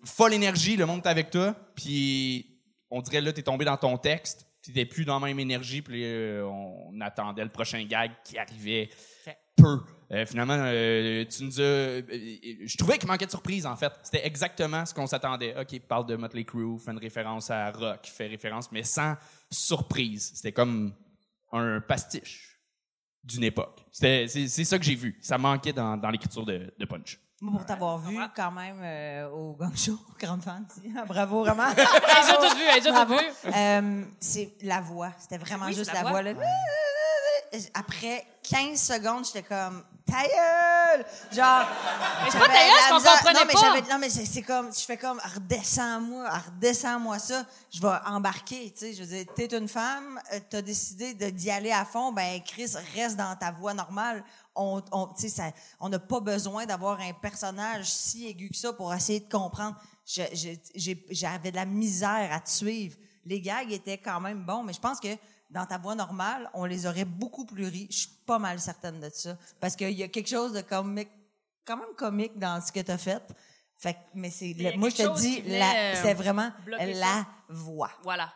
[0.03, 1.55] Folle énergie, le monde est avec toi.
[1.73, 2.47] Puis
[2.91, 4.45] on dirait là, t'es tombé dans ton texte.
[4.63, 5.81] T'étais plus dans la même énergie.
[5.81, 8.89] Puis euh, on attendait le prochain gag qui arrivait
[9.55, 9.79] peu.
[10.11, 11.63] Euh, finalement, euh, tu nous as.
[11.63, 12.01] euh,
[12.65, 13.91] je trouvais qu'il manquait de surprise, en fait.
[14.03, 15.55] C'était exactement ce qu'on s'attendait.
[15.59, 19.15] OK, parle de Motley Crue, fait une référence à rock, fait référence, mais sans
[19.49, 20.31] surprise.
[20.35, 20.93] C'était comme
[21.51, 22.59] un pastiche
[23.23, 23.85] d'une époque.
[23.91, 25.17] C'est ça que j'ai vu.
[25.21, 27.19] Ça manquait dans, dans l'écriture de, de Punch.
[27.51, 30.65] Pour t'avoir vu quand même euh, au Gang Show, grande fan.
[31.07, 31.67] Bravo, vraiment.
[31.77, 33.53] Elle les a toutes vues, elle les a toutes vues.
[33.53, 35.11] Euh, c'est la voix.
[35.19, 36.21] C'était vraiment Oui, juste la, la voix.
[36.21, 36.21] voix.
[36.21, 36.33] là.
[37.75, 41.05] Après 15 secondes, j'étais comme ta gueule!
[41.31, 41.65] Genre.
[42.23, 43.93] Mais c'est pas ta gueule, qu'on comprenait non, mais pas.
[43.93, 48.93] Non, mais c'est comme, je fais comme, redescends-moi, redescends-moi ça, je vais embarquer, tu sais.
[48.93, 52.73] Je veux dire, t'es une femme, euh, t'as décidé d'y aller à fond, ben, Chris,
[52.95, 54.23] reste dans ta voix normale.
[54.55, 58.55] On, on, tu sais, ça- on n'a pas besoin d'avoir un personnage si aigu que
[58.57, 59.75] ça pour essayer de comprendre.
[60.05, 62.97] J'avais de la misère à te suivre.
[63.25, 65.07] Les gags étaient quand même bons, mais je pense que
[65.49, 67.87] dans ta voix normale, on les aurait beaucoup plus ri.
[67.89, 69.37] Je suis pas mal certaine de ça.
[69.59, 71.09] Parce qu'il y a quelque chose de comique,
[71.65, 73.23] quand même comique dans ce que tu as fait.
[73.75, 75.41] Fait que- mais c'est, moi, je te dis,
[75.75, 77.27] euh, c'est vraiment bloquer la ça.
[77.49, 77.91] voix.
[78.03, 78.31] Voilà.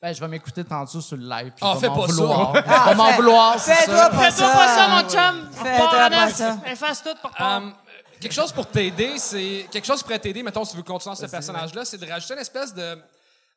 [0.00, 1.52] Ben, je vais m'écouter tantôt sur le live.
[1.56, 2.52] puis Ah, il fais pas ça.
[2.66, 4.10] Ah, fais- vouloir, c'est fais-toi ça.
[4.10, 5.50] pas Fais-toi pas ça, mon chum.
[5.52, 6.58] Fais-toi en pas ça.
[6.66, 7.56] Efface tout pour pas.
[7.56, 7.74] Um,
[8.20, 11.20] quelque chose pour t'aider, c'est quelque chose pourrait t'aider, mettons, si tu veux continuer dans
[11.20, 12.96] ce personnage-là, c'est de rajouter une espèce de,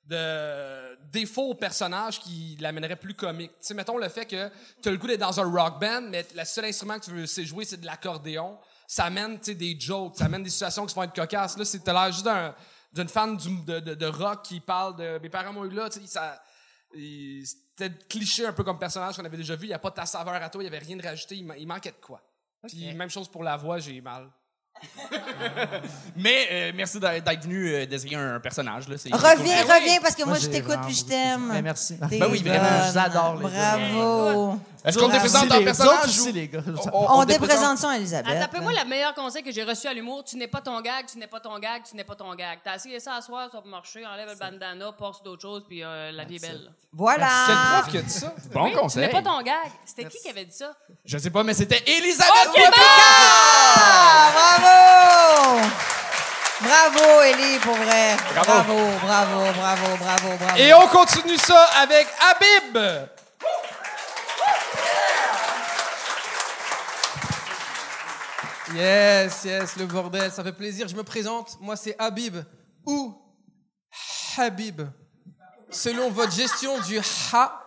[0.08, 3.51] de défaut au personnage qui l'amènerait plus comique.
[3.51, 4.49] Tu sais, mettons le fait que
[4.82, 7.12] tu as le goût d'être dans un rock band, mais le seul instrument que tu
[7.12, 8.58] veux sais jouer, c'est de l'accordéon.
[8.88, 11.56] Ça amène tu sais, des jokes, ça amène des situations qui vont être cocasses.
[11.56, 12.54] Là, c'est t'as l'air juste d'un-
[12.93, 15.89] d'une fan du- de, de- de rock qui parle de mes parents m'ont eu là.
[15.89, 16.41] tu sais, Ça,
[16.93, 19.65] c'était cliché un peu comme personnage qu'on avait déjà vu.
[19.65, 21.36] Il n'y a pas de ta saveur à toi, il n'y avait rien de rajouté.
[21.38, 22.21] Il, ma- il manquait de quoi.
[22.67, 24.30] Puis même chose pour la voix, j'ai mal.
[26.15, 28.88] Mais euh, merci d'être venu euh, désigner un personnage.
[28.88, 28.95] Là.
[28.95, 31.49] Reviens, reviens, parce que moi, je t'écoute puis je t'aime.
[31.49, 31.95] Ben, merci.
[31.97, 32.88] Ben oui, vraiment, bonne.
[32.88, 33.77] je vous adore, les gars.
[33.77, 34.60] Bravo.
[34.83, 36.61] Est-ce qu'on te présente les personnage ou- aussi, les gars.
[36.93, 38.41] On, déprésente ça, Elisabeth.
[38.41, 41.05] Attends, moi le meilleur conseil que j'ai reçu à l'humour, tu n'es pas ton gag,
[41.11, 42.59] tu n'es pas ton gag, tu n'es pas ton gag.
[42.63, 45.63] T'as essayé ça à soir, ça va marcher, enlève le bandana, passe sur d'autres choses,
[45.67, 46.71] puis euh, la vie est belle.
[46.93, 47.27] Voilà.
[47.47, 48.33] Quel prof qui a dit ça?
[48.53, 49.03] Bon Oui, Tu conseil.
[49.05, 49.71] n'es pas ton gag.
[49.85, 50.73] C'était qui qui avait dit ça?
[51.05, 52.49] Je sais pas, mais c'était Elisabeth
[54.33, 55.59] bravo!
[56.63, 58.15] Bravo, Élie, pour vrai.
[58.35, 60.57] Bravo, bravo, bravo, bravo, bravo.
[60.57, 62.77] Et on continue ça avec Habib.
[68.73, 70.88] Yes, yes, le bordel, ça fait plaisir.
[70.88, 71.60] Je me présente.
[71.60, 72.38] Moi, c'est Habib
[72.86, 73.13] ou
[74.38, 74.81] Habib.
[75.69, 76.97] Selon votre gestion du
[77.34, 77.57] ha.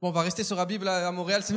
[0.00, 1.42] Bon, on va rester sur Habib là à Montréal.
[1.48, 1.54] je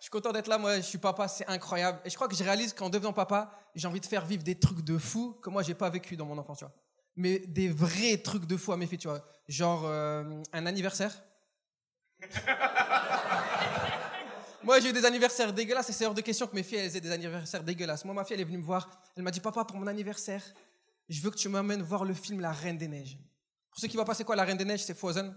[0.00, 0.56] suis content d'être là.
[0.56, 2.00] Moi, je suis papa, c'est incroyable.
[2.04, 4.58] Et je crois que je réalise qu'en devenant papa, j'ai envie de faire vivre des
[4.58, 6.74] trucs de fou que moi, j'ai pas vécu dans mon enfance, tu vois.
[7.16, 9.22] Mais des vrais trucs de fou à mes filles, tu vois.
[9.48, 11.12] Genre euh, un anniversaire.
[14.62, 17.00] Moi, j'ai eu des anniversaires dégueulasses et c'est hors de question que mes filles aient
[17.00, 18.04] des anniversaires dégueulasses.
[18.04, 18.90] Moi, ma fille, elle est venue me voir.
[19.16, 20.42] Elle m'a dit Papa, pour mon anniversaire,
[21.08, 23.18] je veux que tu m'amènes voir le film La Reine des Neiges.
[23.70, 25.34] Pour ceux qui ne voient pas c'est quoi La Reine des Neiges, c'est Frozen.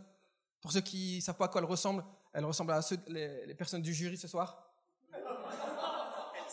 [0.62, 3.56] Pour ceux qui ne savent pas à quoi elle ressemble, elle ressemble à ceux, les,
[3.56, 4.62] personnes du jury ce soir.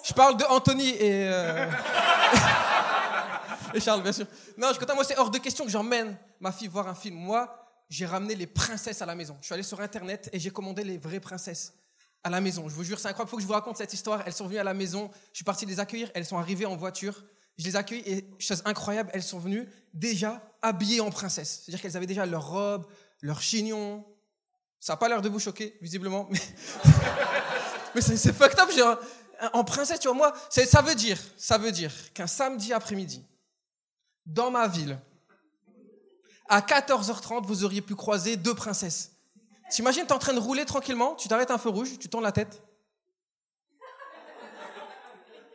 [0.05, 1.29] Je parle de Anthony et.
[1.29, 1.69] euh,
[3.75, 4.27] et Charles, bien sûr.
[4.57, 4.95] Non, je content.
[4.95, 7.17] Moi, c'est hors de question que j'emmène ma fille voir un film.
[7.17, 7.53] Moi,
[7.89, 9.37] j'ai ramené les princesses à la maison.
[9.41, 11.75] Je suis allé sur Internet et j'ai commandé les vraies princesses
[12.23, 12.69] à la maison.
[12.69, 13.29] Je vous jure, c'est incroyable.
[13.29, 14.23] Il faut que je vous raconte cette histoire.
[14.27, 15.11] Elles sont venues à la maison.
[15.33, 16.11] Je suis parti les accueillir.
[16.15, 17.25] Elles sont arrivées en voiture.
[17.61, 21.63] Je les accueille et, chose incroyable, elles sont venues déjà habillées en princesse.
[21.63, 22.87] C'est-à-dire qu'elles avaient déjà leur robe,
[23.21, 24.07] leur chignon.
[24.79, 26.27] Ça n'a pas l'air de vous choquer, visiblement.
[26.31, 26.41] Mais,
[27.95, 28.71] mais c'est fucked up.
[29.53, 33.23] en princesse, tu vois, moi, ça veut dire, ça veut dire qu'un samedi après-midi,
[34.25, 34.99] dans ma ville,
[36.49, 39.13] à 14h30, vous auriez pu croiser deux princesses.
[39.71, 42.33] T'imagines, t'es en train de rouler tranquillement, tu t'arrêtes un feu rouge, tu tournes la
[42.33, 42.61] tête.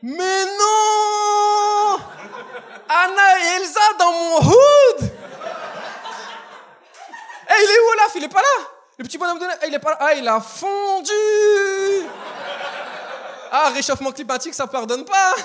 [0.01, 1.97] Mais non!
[2.87, 5.11] Anna et Elsa dans mon hood!
[7.47, 8.11] Eh, il est où Olaf?
[8.15, 8.67] Il est pas là!
[8.97, 9.97] Le petit bonhomme de neige, eh, il est pas là.
[9.99, 11.11] Ah, il a fondu!
[13.51, 15.35] Ah, réchauffement climatique, ça pardonne pas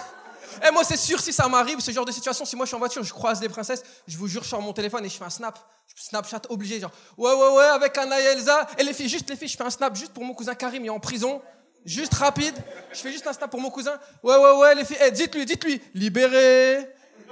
[0.66, 2.76] Eh, moi, c'est sûr, si ça m'arrive, ce genre de situation, si moi je suis
[2.76, 5.16] en voiture, je croise des princesses, je vous jure, je sors mon téléphone et je
[5.16, 5.58] fais un snap.
[5.96, 8.66] Snapchat obligé, genre, ouais, ouais, ouais, avec Anna et Elsa.
[8.78, 10.84] Et les filles, juste les filles, je fais un snap juste pour mon cousin Karim,
[10.84, 11.42] il est en prison.
[11.84, 12.54] Juste rapide.
[12.92, 13.98] Je fais juste un snap pour mon cousin.
[14.22, 16.88] Ouais, ouais, ouais, les filles, eh, dites-lui, dites-lui, libéré,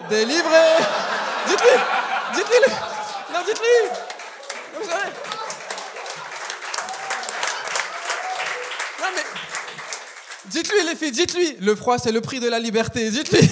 [0.09, 0.77] délivré.
[1.47, 1.71] Dites-lui,
[2.35, 2.73] dites-lui,
[3.33, 3.89] non, dites-lui.
[4.75, 5.11] Non, vous savez.
[9.01, 9.23] Non, mais.
[10.51, 11.57] Dites-lui, les filles, dites-lui.
[11.61, 13.11] Le froid, c'est le prix de la liberté.
[13.11, 13.49] Dites-lui.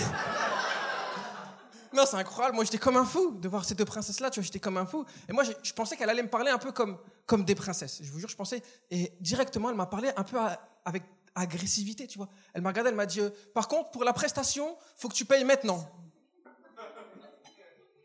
[1.97, 2.55] Non, c'est incroyable.
[2.55, 4.31] Moi, j'étais comme un fou de voir ces deux princesses-là.
[4.31, 5.07] Tu vois, j'étais comme un fou.
[5.29, 8.01] Et moi, je, pensais qu'elle allait me parler un peu comme, comme des princesses.
[8.03, 8.63] Je vous jure, je pensais.
[8.91, 10.37] Et directement, elle m'a parlé un peu
[10.85, 11.03] avec
[11.35, 12.29] agressivité, tu vois.
[12.53, 15.25] Elle m'a regardé, elle m'a dit euh, Par contre, pour la prestation, faut que tu
[15.25, 15.89] payes maintenant.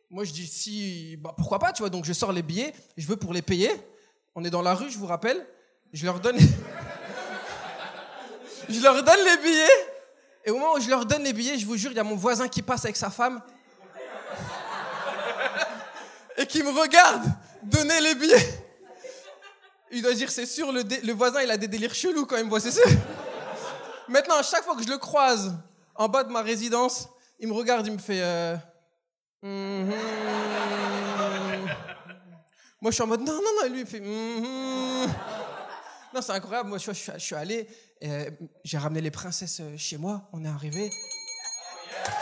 [0.09, 1.89] Moi, je dis Si, bah, pourquoi pas, tu vois.
[1.89, 3.71] Donc, je sors les billets, je veux pour les payer.
[4.35, 5.45] On est dans la rue, je vous rappelle.
[5.91, 6.37] Je leur donne.
[8.69, 9.87] Je leur donne les billets.
[10.45, 12.03] Et au moment où je leur donne les billets, je vous jure, il y a
[12.03, 13.41] mon voisin qui passe avec sa femme
[16.37, 17.23] et qui me regarde
[17.63, 18.65] donner les billets.
[19.91, 22.45] Il doit dire, c'est sûr, le, le voisin, il a des délires chelous quand il
[22.45, 22.85] me voit, c'est sûr.
[24.07, 25.53] Maintenant, à chaque fois que je le croise
[25.95, 27.07] en bas de ma résidence,
[27.39, 28.21] il me regarde, il me fait...
[28.21, 28.55] euh,
[29.43, 29.93] Mhm.
[32.79, 33.99] Moi, je suis en mode, non, non, non, lui, il fait...
[33.99, 35.07] Mhm.
[36.13, 36.69] Non, c'est incroyable.
[36.69, 37.67] Moi, je, je suis allé,
[38.03, 38.29] euh,
[38.63, 40.89] j'ai ramené les princesses euh, chez moi, on est arrivé.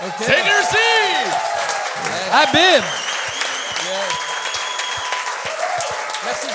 [0.06, 0.14] Ok.
[0.20, 0.78] C'est réussi!
[2.32, 2.84] Habib!
[6.26, 6.48] Merci.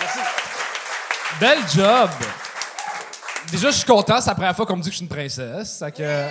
[0.00, 0.18] Merci.
[1.40, 2.10] Bel job!
[3.50, 5.10] Déjà, je suis content, c'est la première fois qu'on me dit que je suis une
[5.14, 5.78] princesse.
[5.78, 6.28] fait que-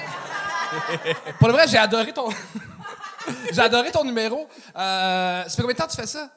[1.39, 2.29] Pour le vrai, j'ai adoré ton.
[3.51, 4.47] j'ai adoré ton numéro.
[4.75, 6.29] Euh, ça fait combien de temps que tu fais ça?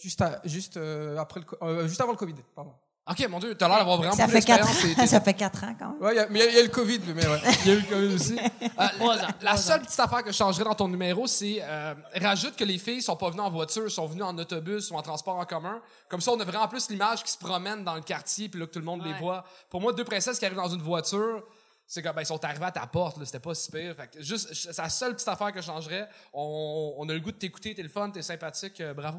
[0.00, 2.74] Juste, à- juste, euh, après le, euh, juste avant le Covid, pardon.
[3.08, 4.98] Ok, mon Dieu, t'as l'air d'avoir vraiment Ça fait quatre d'expérience.
[4.98, 5.06] ans.
[5.12, 6.18] Ça fait quatre ans quand même.
[6.18, 7.40] A- mais il y, a- y le Covid, mais ouais.
[7.64, 8.36] Il y a eu le COVID aussi.
[8.36, 11.58] Euh, Trois la, ans, la seule petite affaire que je changerais dans ton numéro, c'est
[11.62, 14.96] euh, rajoute que les filles sont pas venues en voiture, sont venues en autobus ou
[14.96, 15.80] en transport en commun.
[16.08, 18.66] Comme ça, on a vraiment plus l'image qui se promène dans le quartier, puis là
[18.66, 19.44] que tout le monde les voit.
[19.70, 21.44] Pour moi, deux princesses qui arrivent dans une voiture,
[21.86, 23.94] c'est comme ben, ils sont arrivés à ta porte, là, c'était pas si pire.
[23.94, 26.08] Fait que juste, c'est la seule petite affaire que je changerais.
[26.32, 29.18] On, on a le goût de t'écouter, t'es le fun, t'es sympathique, euh, bravo.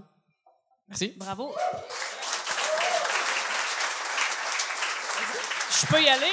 [0.90, 1.14] Merci.
[1.16, 1.56] Bravo.
[5.80, 6.26] Je peux y aller?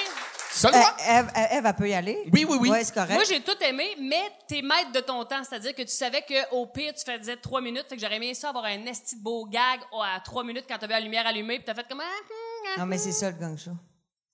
[0.64, 2.18] Euh, Eve, Eve, Eve, elle peut y aller?
[2.32, 2.70] Oui, oui, oui.
[2.70, 3.12] Ouais, c'est correct.
[3.12, 5.42] Moi, j'ai tout aimé, mais t'es maître de ton temps.
[5.42, 7.86] C'est-à-dire que tu savais qu'au pire, tu faisais trois minutes.
[7.88, 10.64] Fait que j'aurais aimé ça avoir un esti de beau gag oh, à trois minutes
[10.68, 12.00] quand t'avais la lumière allumée, puis t'as fait comme.
[12.00, 13.72] ah, hum, ah, Non, mais c'est ça le gang show.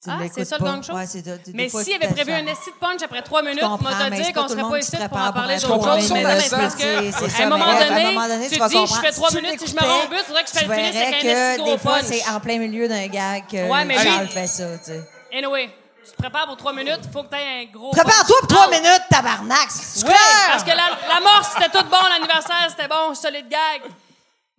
[0.02, 0.94] Tu Ah, c'est ça, le gang show?
[0.94, 1.20] Ouais, c'est.
[1.20, 4.14] Des Mais s'il tu avait prévu un esti de punch après trois minutes, moi, te
[4.14, 7.24] dire c'est qu'on serait pas ici pour en parler ça, c'est parce c'est- que, c'est
[7.26, 9.74] à ça, un moment donné, tu tu dis, je fais trois tu minutes, si je
[9.74, 11.76] me rends au but, faudrait que je Tu finisse avec verrais un esti de gros
[11.76, 12.04] punch.
[12.06, 15.02] c'est en plein milieu d'un gag que Ouais, mais Charles fait ça, tu sais.
[15.36, 15.68] Anyway,
[16.02, 17.90] tu te prépares pour trois minutes, faut que t'aies un gros.
[17.90, 19.66] Prépare-toi pour trois minutes, tabarnak!
[19.68, 20.14] c'est Oui,
[20.48, 20.76] parce que la,
[21.14, 23.82] la mort, c'était tout bon, l'anniversaire, c'était bon, solide gag.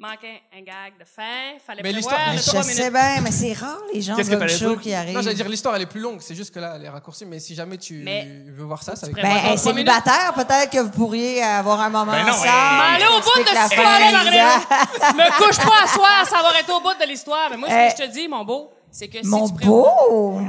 [0.01, 1.59] Manquait un gag de fin.
[1.65, 2.83] Fallait Mais prévoir Mais trois je minutes.
[2.83, 4.81] sais bien, mais c'est rare les gens Qu'est-ce que de t'allais show dire?
[4.81, 5.13] qui arrivent.
[5.15, 7.25] Non, j'allais dire l'histoire elle est plus longue, c'est juste que là elle est raccourcie,
[7.25, 9.21] mais si jamais tu Mais- veux voir ça, ça va être.
[9.21, 9.59] Ben, hey, trois minutes.
[9.61, 12.47] célibataire, peut-être que vous pourriez avoir un moment Ben non, ensemble.
[12.47, 12.53] hey.
[12.77, 15.13] Mais allez au bout de la cette histoire-là.
[15.13, 17.47] Me couche pas à soir sans avoir été au bout de l'histoire.
[17.51, 19.95] Mais moi, ce que je te dis, mon beau, c'est que Mon si tu prévois-
[20.09, 20.41] beau!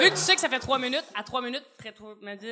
[0.00, 1.92] Vu que tu sais que ça fait trois minutes, à trois minutes, pré-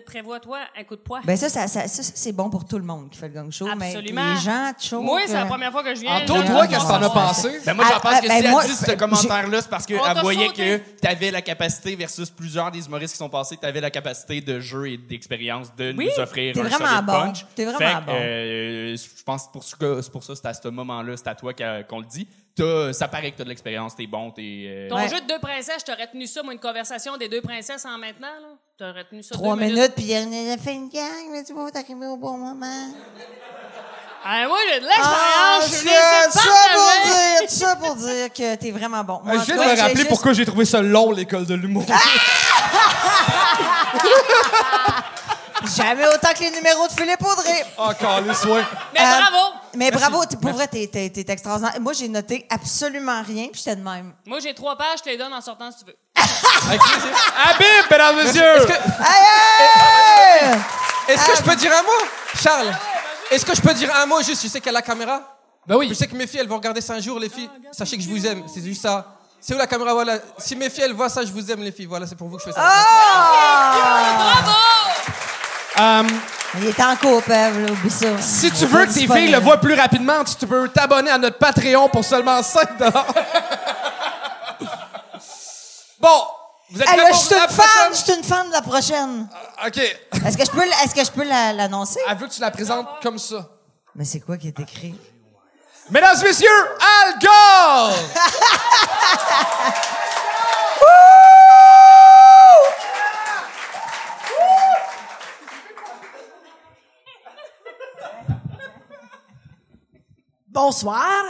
[0.04, 1.20] prévois-toi un coup de poing.
[1.24, 3.34] Ben ça, ça, ça, ça, ça, c'est bon pour tout le monde qui fait le
[3.34, 3.66] gang show.
[3.66, 4.22] Absolument.
[4.24, 5.00] Mais les gens show...
[5.00, 6.20] Moi, c'est la première fois que je viens.
[6.20, 7.60] Je- toi, je- qu'est-ce que t'en as pensé?
[7.64, 9.70] Ben moi, j'en Ah, pense ah, que ben si moi, elle dit ce commentaire-là, c'est
[9.70, 10.80] parce qu'elle voyait sauté.
[10.80, 14.60] que t'avais la capacité, versus plusieurs des humoristes qui sont passés, t'avais la capacité de
[14.60, 17.12] jeu et d'expérience de Oui, nous offrir t'es un vraiment bon.
[17.12, 17.46] punch.
[17.54, 18.12] T'es vraiment Fait bon.
[18.14, 21.28] euh, je pense que pour ce que- c'est pour ça, c'est à ce moment-là, c'est
[21.28, 22.26] à toi qu'on le dit.
[22.56, 24.64] T'as- ça paraît que t'as de l'expérience, t'es bon, t'es...
[24.66, 25.08] euh, Ton Ouais.
[25.08, 27.98] jeu de deux princesses, je t'aurais tenu ça, moi, une conversation des deux princesses en
[27.98, 28.48] maintenant, là.
[28.78, 31.70] T'aurais tenu ça Trois deux minutes, puis il a fait une gang, mais tu vas
[31.70, 32.88] t'arriver au bon moment.
[34.24, 35.88] Ah, moi, j'ai de Ah, l'expérience, je suis
[36.40, 39.20] ça, pour dire, ça pour dire que t'es vraiment bon.
[39.22, 41.84] Moi, je viens de me rappeler juste- pourquoi j'ai trouvé ça long, l'école de l'humour.
[45.74, 47.66] Jamais autant que les numéros de Philippe Audrey.
[47.78, 48.64] Encore les soins.
[48.94, 49.54] Mais Euh, bravo!
[49.74, 51.74] Mais bravo, pour vrai, t'es, t'es, t'es extraordinaire.
[51.80, 54.14] Moi, j'ai noté absolument rien, puis j'étais de même.
[54.26, 55.96] Moi, j'ai trois pages, je te les donne en sortant si tu veux.
[56.16, 58.42] Habib, mesdames, messieurs!
[58.56, 60.50] Est-ce que, Aïe!
[60.52, 60.58] aïe!
[61.08, 62.08] est-ce que je peux dire un mot?
[62.40, 62.74] Charles,
[63.30, 64.42] est-ce que je peux dire un mot juste?
[64.42, 65.20] Je sais qu'elle a la caméra?
[65.66, 65.88] Ben oui.
[65.88, 67.50] Je sais que mes filles, elles vont regarder ça un jour, les filles.
[67.72, 68.44] Sachez que je vous aime.
[68.52, 69.04] C'est juste ça.
[69.40, 69.92] C'est où la caméra?
[69.92, 70.18] Voilà.
[70.38, 71.86] Si mes filles, elles voient ça, je vous aime, les filles.
[71.86, 72.60] Voilà, c'est pour vous que je fais ça.
[72.64, 74.14] Ah!
[74.16, 74.58] Bravo!
[75.78, 76.02] Euh,
[76.58, 78.06] Il est en couple, là, oublie ça.
[78.20, 81.38] si tu veux que tes filles le voient plus rapidement, tu peux t'abonner à notre
[81.38, 82.78] Patreon pour seulement 5
[86.00, 86.22] Bon,
[86.70, 89.28] vous êtes Hey, là, je suis une fan, je suis une fan de la prochaine.
[89.66, 89.76] OK.
[89.78, 92.00] Est-ce que je peux, est-ce que je peux la- l'annoncer?
[92.08, 93.46] Elle veut que tu la présentes comme ça.
[93.94, 94.94] Mais c'est quoi qui est écrit?
[95.90, 96.48] Mesdames, messieurs,
[96.80, 97.92] Al Gore!
[110.56, 111.22] Bonsoir.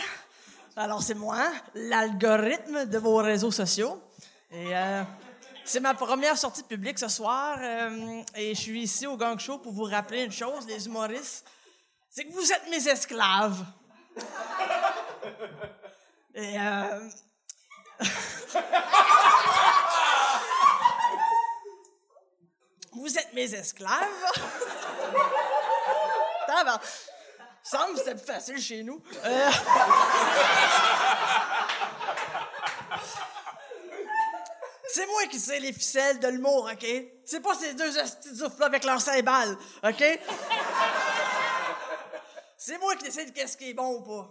[0.77, 4.01] Alors, c'est moi, l'algorithme de vos réseaux sociaux.
[4.53, 5.03] Et euh,
[5.65, 7.59] c'est ma première sortie publique ce soir.
[7.61, 11.45] euh, et je suis ici au Gang Show pour vous rappeler une chose, les humoristes.
[12.09, 13.65] C'est que vous êtes mes esclaves.
[16.33, 17.09] Et euh,
[22.93, 24.07] vous êtes mes esclaves.
[27.71, 29.03] Semble que c'était plus facile chez nous.
[29.25, 29.51] Euh,
[34.89, 36.87] C'est moi qui sais les ficelles de l'humour, OK?
[37.25, 40.05] C'est pas ces deux hosties de là avec leur cymbales, OK?
[42.57, 44.31] C'est moi qui décide qu'est-ce qui est bon ou pas.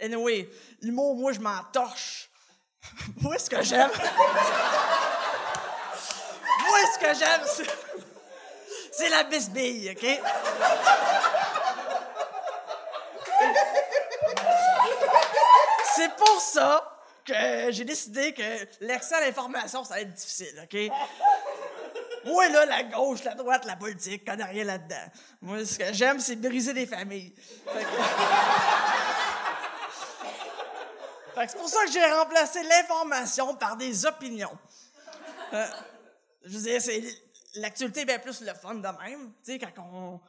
[0.00, 0.48] Anyway,
[0.82, 2.30] l'humour, moi, je m'en torche.
[3.22, 3.90] moi, ce que j'aime...
[6.60, 7.66] moi, ce que j'aime, c'est...
[8.92, 10.20] C'est la bisbille, OK?
[15.98, 20.78] C'est pour ça que j'ai décidé que l'accès à l'information, ça va être difficile, OK?
[22.24, 25.10] Moi, là, la gauche, la droite, la politique, connais rien là-dedans.
[25.42, 27.34] Moi, ce que j'aime, c'est briser des familles.
[27.36, 27.88] Fait que...
[31.34, 34.56] Fait que c'est pour ça que j'ai remplacé l'information par des opinions.
[35.52, 35.66] Euh,
[36.44, 37.02] je veux dire, c'est
[37.56, 39.32] l'actualité est bien plus le fun de même.
[39.44, 40.20] Tu sais, quand on,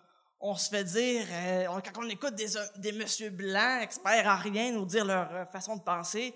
[0.42, 2.48] on se fait dire, euh, on- quand on écoute des,
[2.78, 6.34] des messieurs blancs, experts en rien, nous dire leur euh, façon de penser,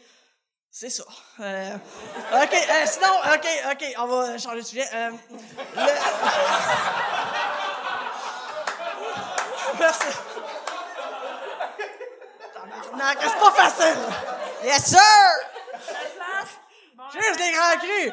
[0.69, 1.03] c'est ça.
[1.39, 4.85] Euh, OK, euh, sinon, OK, OK, on va changer de sujet.
[4.93, 5.11] Euh,
[5.75, 5.81] le-
[9.79, 9.99] Merci.
[12.53, 13.97] Tabarnak, c'est pas facile.
[14.63, 14.99] Yes, sir!
[17.11, 18.11] Juste des grands crus.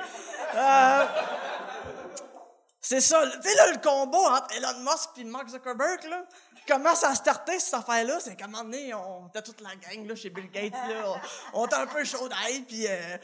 [2.80, 3.22] C'est ça.
[3.26, 6.24] Tu sais, là, le combat entre Elon Musk et Mark Zuckerberg, là,
[6.66, 8.20] comment ça a starté, cette affaire-là?
[8.20, 11.20] C'est qu'à un moment donné, on était toute la gang, là, chez Bill Gates, là.
[11.52, 13.16] On, était un peu chaud d'ail, puis euh,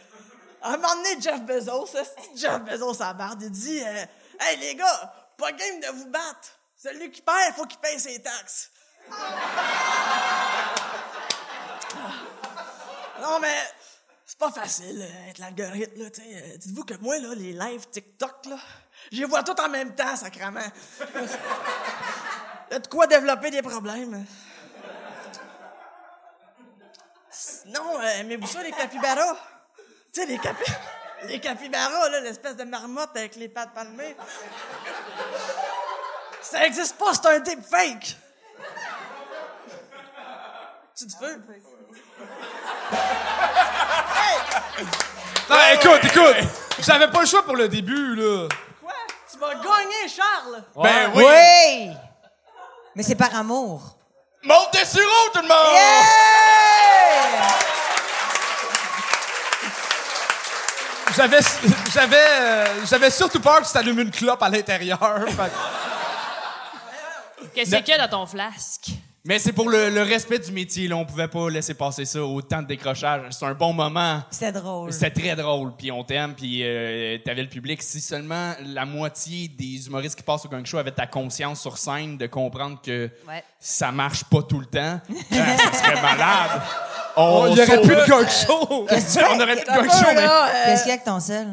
[0.61, 1.89] à un moment donné, Jeff Bezos,
[2.37, 4.05] Jeff Bezos à barre, il dit euh,
[4.41, 6.59] Hey, les gars, pas game de vous battre.
[6.77, 8.71] Celui qui perd, il faut qu'il paye ses taxes.
[13.23, 13.57] Non, mais
[14.27, 16.21] c'est pas facile, euh, être l'algorithme, là, tu
[16.59, 18.59] Dites-vous que moi, là, les lives TikTok, là,
[19.13, 20.61] je les vois tout en même temps, sacrément.
[22.71, 24.27] Il de quoi développer des problèmes?
[27.31, 29.37] Sinon, euh, aimez-vous ça, les capybaras?
[30.13, 30.65] Tu sais, les capi...
[31.25, 34.17] Les capybaras, là, l'espèce de marmotte avec les pattes palmées.
[36.43, 38.17] Ça existe pas, c'est un deepfake.
[40.97, 41.43] Tu te veux?
[45.49, 46.37] Non, écoute, écoute.
[46.79, 48.49] J'avais pas le choix pour le début, là.
[49.37, 50.63] Tu vas gagner, Charles!
[50.83, 51.25] Ben oui.
[51.27, 51.91] Oui!
[52.95, 53.97] Mais c'est par amour.
[54.43, 55.75] Monte des sureaux, tout le monde!
[55.75, 56.07] Yeah!
[61.17, 61.39] J'avais,
[61.93, 64.99] j'avais, euh, j'avais surtout peur que tu t'allumes une clope à l'intérieur.
[65.29, 65.51] Fait
[67.41, 68.89] que- Qu'est-ce qu'il y a dans ton flasque?
[69.27, 70.97] Mais c'est pour le, le respect du métier, là.
[70.97, 72.23] On pouvait pas laisser passer ça.
[72.23, 73.23] Autant de décrochage.
[73.31, 74.23] C'est un bon moment.
[74.31, 74.93] C'était drôle.
[74.93, 77.83] C'était très drôle, puis on t'aime, puis euh, t'avais le public.
[77.83, 81.77] Si seulement la moitié des humoristes qui passent au gang show avaient ta conscience sur
[81.77, 83.43] scène de comprendre que Ouais.
[83.59, 85.01] ça marche pas tout le temps,
[85.33, 86.63] ah, ça serait malade.
[87.17, 88.69] On, Il y aurait plus de gang show.
[88.71, 90.23] on aurait plus de gang show, mais...
[90.23, 91.49] là, euh, Qu'est-ce qu'il y a avec ton sel?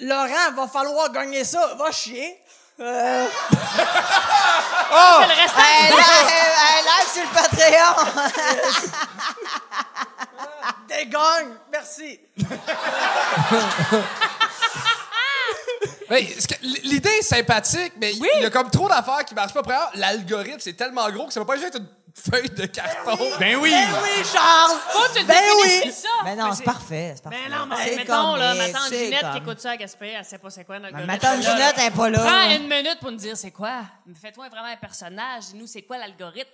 [0.00, 1.74] Laurent, va falloir gagner ça.
[1.78, 2.36] Va chier.
[2.80, 3.26] Euh,
[3.70, 7.94] C'est le restant Hey, du live, hey, live sur le Patreon!
[11.72, 12.20] Merci.
[16.08, 19.52] Ben, ce que- l'idée est sympathique, mais il y a comme trop d'affaires qui marchent
[19.52, 19.90] pas.
[19.94, 21.86] L'algorithme, c'est tellement gros que ça va pas juste être une
[22.18, 23.16] feuille de carton.
[23.38, 23.70] Ben oui!
[23.70, 24.78] Ben oui, Charles.
[24.90, 25.92] Faut que tu Ben oui.
[25.92, 26.08] ça.
[26.24, 27.38] Mais non, c'est parfait, c'est parfait.
[27.48, 30.08] Ben non, mais C'est mettons, là, ma tante Ginette comme- qui écoute ça à Gaspé,
[30.18, 32.18] elle sait pas c'est quoi notre Ma tante Ginette, elle est pas là.
[32.18, 33.82] Prends une minute pour nous dire c'est quoi.
[34.06, 35.44] Mais Fais-toi vraiment un personnage.
[35.52, 36.50] Dis-nous c'est quoi l'algorithme.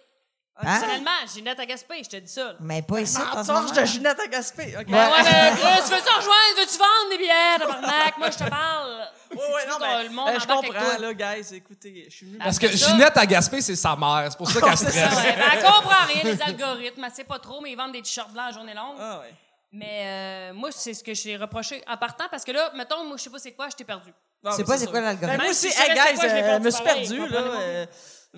[0.57, 0.63] Hein?
[0.79, 2.45] Personnellement, Ginette à Gaspé, je te dis ça.
[2.45, 2.55] là.
[2.61, 4.75] Mais pas ici, en ce Torche de Ginette à Gaspé.
[4.79, 4.87] OK.
[4.87, 6.57] Ben ouais, mais Chris, veux-tu rejoindre?
[6.59, 8.19] Veux-tu vendre des billets, tabarnak?
[8.19, 9.09] Moi, je te parle.
[9.33, 11.55] Ouais, ouais, non, mais, que le monde euh, je comprends, là, guys.
[11.57, 12.39] Écoutez, je suis venu.
[12.39, 14.29] Parce que ça- Ginette à Gaspé, c'est sa mère.
[14.31, 15.13] C'est pour ça qu'elle c'est stresse.
[15.13, 17.03] ça, Ouais, ben, elle comprend rien des algorithmes.
[17.05, 18.97] Elle sait pas trop, mais ils vendent des t-shirts blancs à journée longue.
[19.01, 19.35] Ah, ouais.
[19.73, 23.17] Mais euh, moi, c'est ce que j'ai reproché en partant parce que là, mettons, moi,
[23.17, 24.13] je sais pas c'est quoi, je t'ai perdu.
[24.45, 25.27] Non, C'est mais pas c'est quoi l'algorithme?
[25.27, 27.87] Ben, moi Même aussi, si je hey, guys, je euh, perdu me suis perdu, là.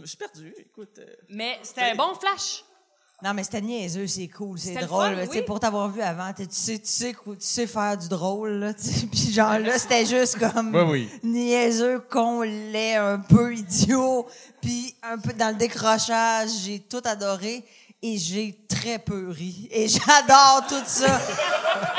[0.01, 0.99] Je suis perdu, écoute.
[0.99, 2.65] euh, Mais c'était un bon flash.
[3.23, 5.15] Non, mais c'était niaiseux, c'est cool, c'est C'était le drôle.
[5.17, 5.43] fun, Tu sais, oui.
[5.47, 8.51] Pour t'avoir vu avant, t'es- tu sais, tu sais, cou- tu sais faire du drôle,
[8.59, 9.07] là, tu sais.
[9.11, 11.11] Puis genre là, c'était juste comme Oui, oui.
[11.23, 14.27] niaiseux, con, laid, un peu idiot.
[14.61, 17.65] Puis un peu dans le décrochage, j'ai tout adoré.
[18.03, 19.67] Et j'ai très peu ri.
[19.73, 21.19] Et j'adore tout ça.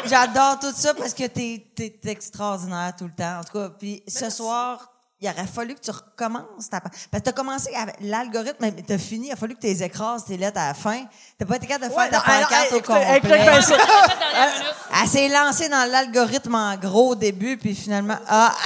[0.06, 3.40] j'adore tout ça parce que t'es, t'es extraordinaire tout le temps.
[3.40, 6.80] En tout cas, puis ce soir, il aurait fallu que tu recommences ta...
[6.80, 9.28] Parce que t'as commencé avec l'algorithme, mais t'as fini.
[9.28, 11.06] Il a fallu que tu les écrases, tes lettres à la fin.
[11.40, 13.22] T'as pas été capable de faire Ouais, ta pancarte au complet.
[15.02, 18.20] Elle s'est lancée dans l'algorithme en gros au début, puis finalement...
[18.28, 18.54] Ah,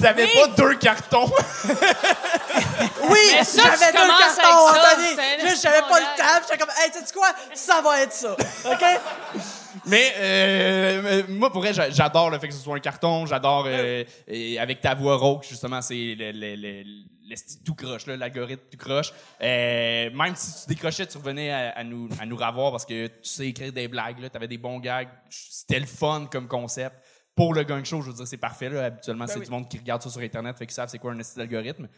[0.00, 1.30] T'avais pas deux cartons.
[3.08, 5.48] Oui, Mais ça, j'avais tu deux cartons, Anthony.
[5.48, 6.40] Juste, j'avais pas le temps.
[6.42, 7.28] J'étais comme, hey, tu sais quoi?
[7.54, 8.32] Ça va être ça.
[8.32, 8.84] OK?
[9.86, 13.26] Mais euh, euh, moi, pour vrai, j'a- j'adore le fait que ce soit un carton.
[13.26, 16.82] J'adore euh, et avec ta voix rauque, justement, c'est le, le, le,
[17.28, 19.12] le style tout croche, là, l'algorithme tout croche.
[19.40, 23.06] Euh, même si tu décrochais, tu revenais à, à nous, à nous revoir parce que
[23.06, 25.08] tu sais écrire des blagues, là, t'avais des bons gags.
[25.30, 26.96] C'était le fun comme concept.
[27.36, 28.68] Pour le gang show, je veux dire, c'est parfait.
[28.68, 28.86] Là.
[28.86, 29.44] Habituellement, c'est oui.
[29.44, 31.88] du monde qui regarde ça sur Internet, fait qu'ils savent c'est quoi un style d'algorithme.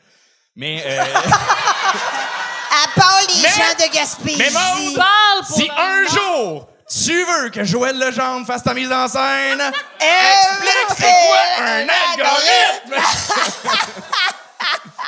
[0.54, 4.36] Mais, euh, à part les Mais- gens de Gaspésie.
[4.38, 6.68] mais Maud, Parle pour si un jour
[7.04, 9.62] tu veux que Joël Legendre fasse ta mise en scène,
[10.00, 12.94] Eh, explique c'est quoi un algorithme!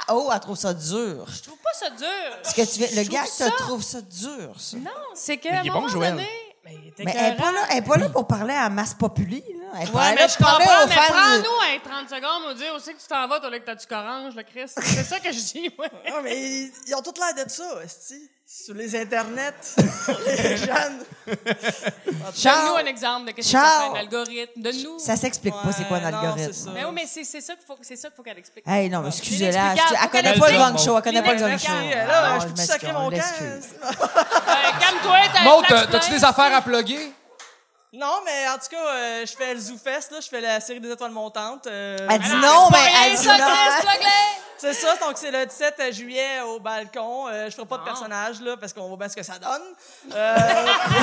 [0.09, 1.24] Oh, elle trouve ça dur.
[1.34, 2.07] Je trouve pas ça dur.
[2.42, 4.76] Ce que tu le gars, trouve te ça- trouve ça dur, ça.
[4.76, 5.49] Non, c'est que.
[5.49, 6.11] Mais à il est bon, Joël.
[6.11, 6.28] donné,
[6.64, 9.66] mais elle est pas là, elle est pas là pour parler à masse populi, là.
[9.80, 12.48] Elle est pas Ouais, là mais je pour parler comprends, mais prends-nous un 30 secondes,
[12.48, 14.68] nous dire aussi que tu t'en vas, toi, là, que t'as du orange, le Chris.
[14.76, 15.90] C'est ça que je dis, ouais.
[16.10, 18.30] Non, mais ils, ils ont tout l'air de ça, esti.
[18.47, 19.74] Sur les internets,
[20.26, 21.03] les jeunes.
[21.26, 24.61] Donne-nous un exemple de qu'est-ce que fait un algorithme.
[24.61, 24.99] Donne-nous.
[24.99, 26.53] ça s'explique pas c'est quoi un non, algorithme.
[26.53, 26.70] c'est.
[26.70, 28.64] Mais oui, mais c'est c'est ça qu'il faut, c'est ça qu'il faut qu'elle explique.
[28.68, 29.74] Hey, non, mais excusez-la.
[30.03, 30.97] Elle connaît pas le gang show.
[30.99, 31.72] Elle connaît pas le gang show.
[31.72, 33.16] Là, Non, je peux sacrer mon on camp.
[34.80, 37.12] Calme-toi, t'as Maud, t'as-tu des affaires à plugger?
[37.97, 40.18] Non, mais en tout cas, euh, je fais le ZooFest, là.
[40.20, 41.66] Je fais la série des étoiles montantes.
[41.68, 43.34] euh, Elle dit non, mais elle dit non.
[44.57, 47.26] C'est ça, donc c'est le 17 juillet au balcon.
[47.28, 49.62] Euh, je ferai pas de personnage, là, parce qu'on voit bien ce que ça donne.
[50.14, 50.36] Euh,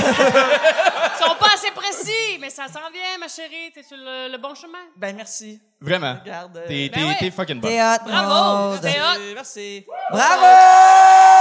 [0.03, 3.71] Ils sont pas assez précis, mais ça s'en vient, ma chérie.
[3.73, 4.79] T'es sur le, le bon chemin.
[4.95, 5.61] ben, merci.
[5.79, 6.15] Vraiment?
[6.23, 6.57] Regarde.
[6.57, 7.17] euh, T'es Ben t'es- ouais.
[7.19, 7.67] t'es fucking bon.
[7.67, 8.69] T'es hot, Bravo.
[8.71, 8.81] Maud.
[8.81, 9.33] T'es hot.
[9.35, 9.85] merci.
[10.11, 10.41] Bravo!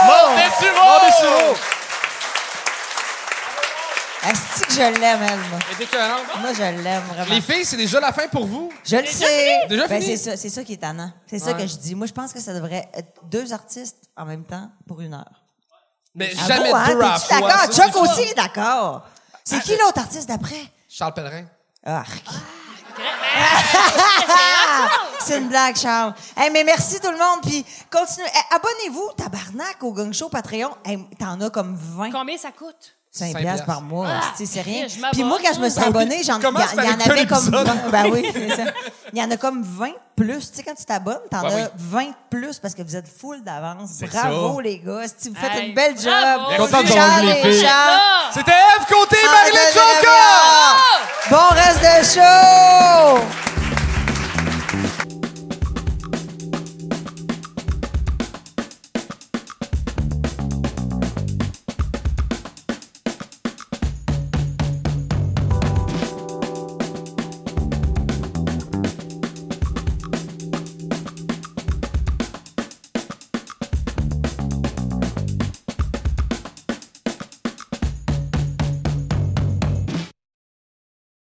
[0.06, 1.79] Maud Asti que
[4.70, 5.58] je l'aime, elle, moi.
[5.70, 6.26] Elle est écœurante.
[6.40, 7.34] Moi, je l'aime, vraiment.
[7.34, 8.72] Les filles, c'est déjà la fin pour vous?
[8.84, 9.66] Je le sais.
[9.68, 10.16] Déjà Ben, fini?
[10.16, 11.12] c'est ça, c'est ça qui est tannant.
[11.26, 11.62] C'est ça Ouais.
[11.62, 11.94] que je dis.
[11.94, 15.44] Moi, je pense que ça devrait être deux artistes en même temps pour une heure.
[16.14, 16.86] Mais Ah jamais bon, hein?
[16.88, 17.40] deux à la T'es-tu fois.
[17.48, 17.60] d'accord?
[17.74, 19.02] ça, Chuck c'est aussi est d'accord.
[19.44, 20.60] C'est qui l'autre artiste d'après?
[20.88, 21.44] Charles Pellerin.
[21.86, 22.02] Ah,
[25.20, 26.14] C'est une blague, Charles.
[26.36, 27.40] Hey, mais merci tout le monde.
[27.42, 28.26] Puis continuez.
[28.34, 30.70] Eh, Abonnez-vous, tabarnak, au Gang Show Patreon.
[30.84, 32.10] Hey, T'en as comme 20.
[32.10, 32.96] Combien ça coûte?
[33.12, 34.86] 5 Cinq piastres par mois, Ah, c'est c'est rien.
[35.12, 37.66] Puis moi, quand je me suis abonnée, j'en- il y, en avait comme l'épisode.
[37.66, 37.90] 20.
[37.90, 38.70] Ben oui, c'est ça.
[39.12, 40.50] Il y en a comme 20 plus.
[40.50, 41.62] Tu sais, quand tu t'abonnes, t'en as oui.
[41.76, 43.98] 20 plus parce que vous êtes full d'avance.
[44.12, 44.62] Bravo, ça.
[44.62, 45.02] les gars.
[45.18, 46.52] Si vous faites Hey, une belle bravo.
[46.52, 46.70] job.
[46.70, 46.94] Content.
[47.66, 48.30] Ah!
[48.32, 51.26] C'était Eve Côté, Ah, Marilyn de- Jonca!
[51.26, 53.49] de- Bon reste de show!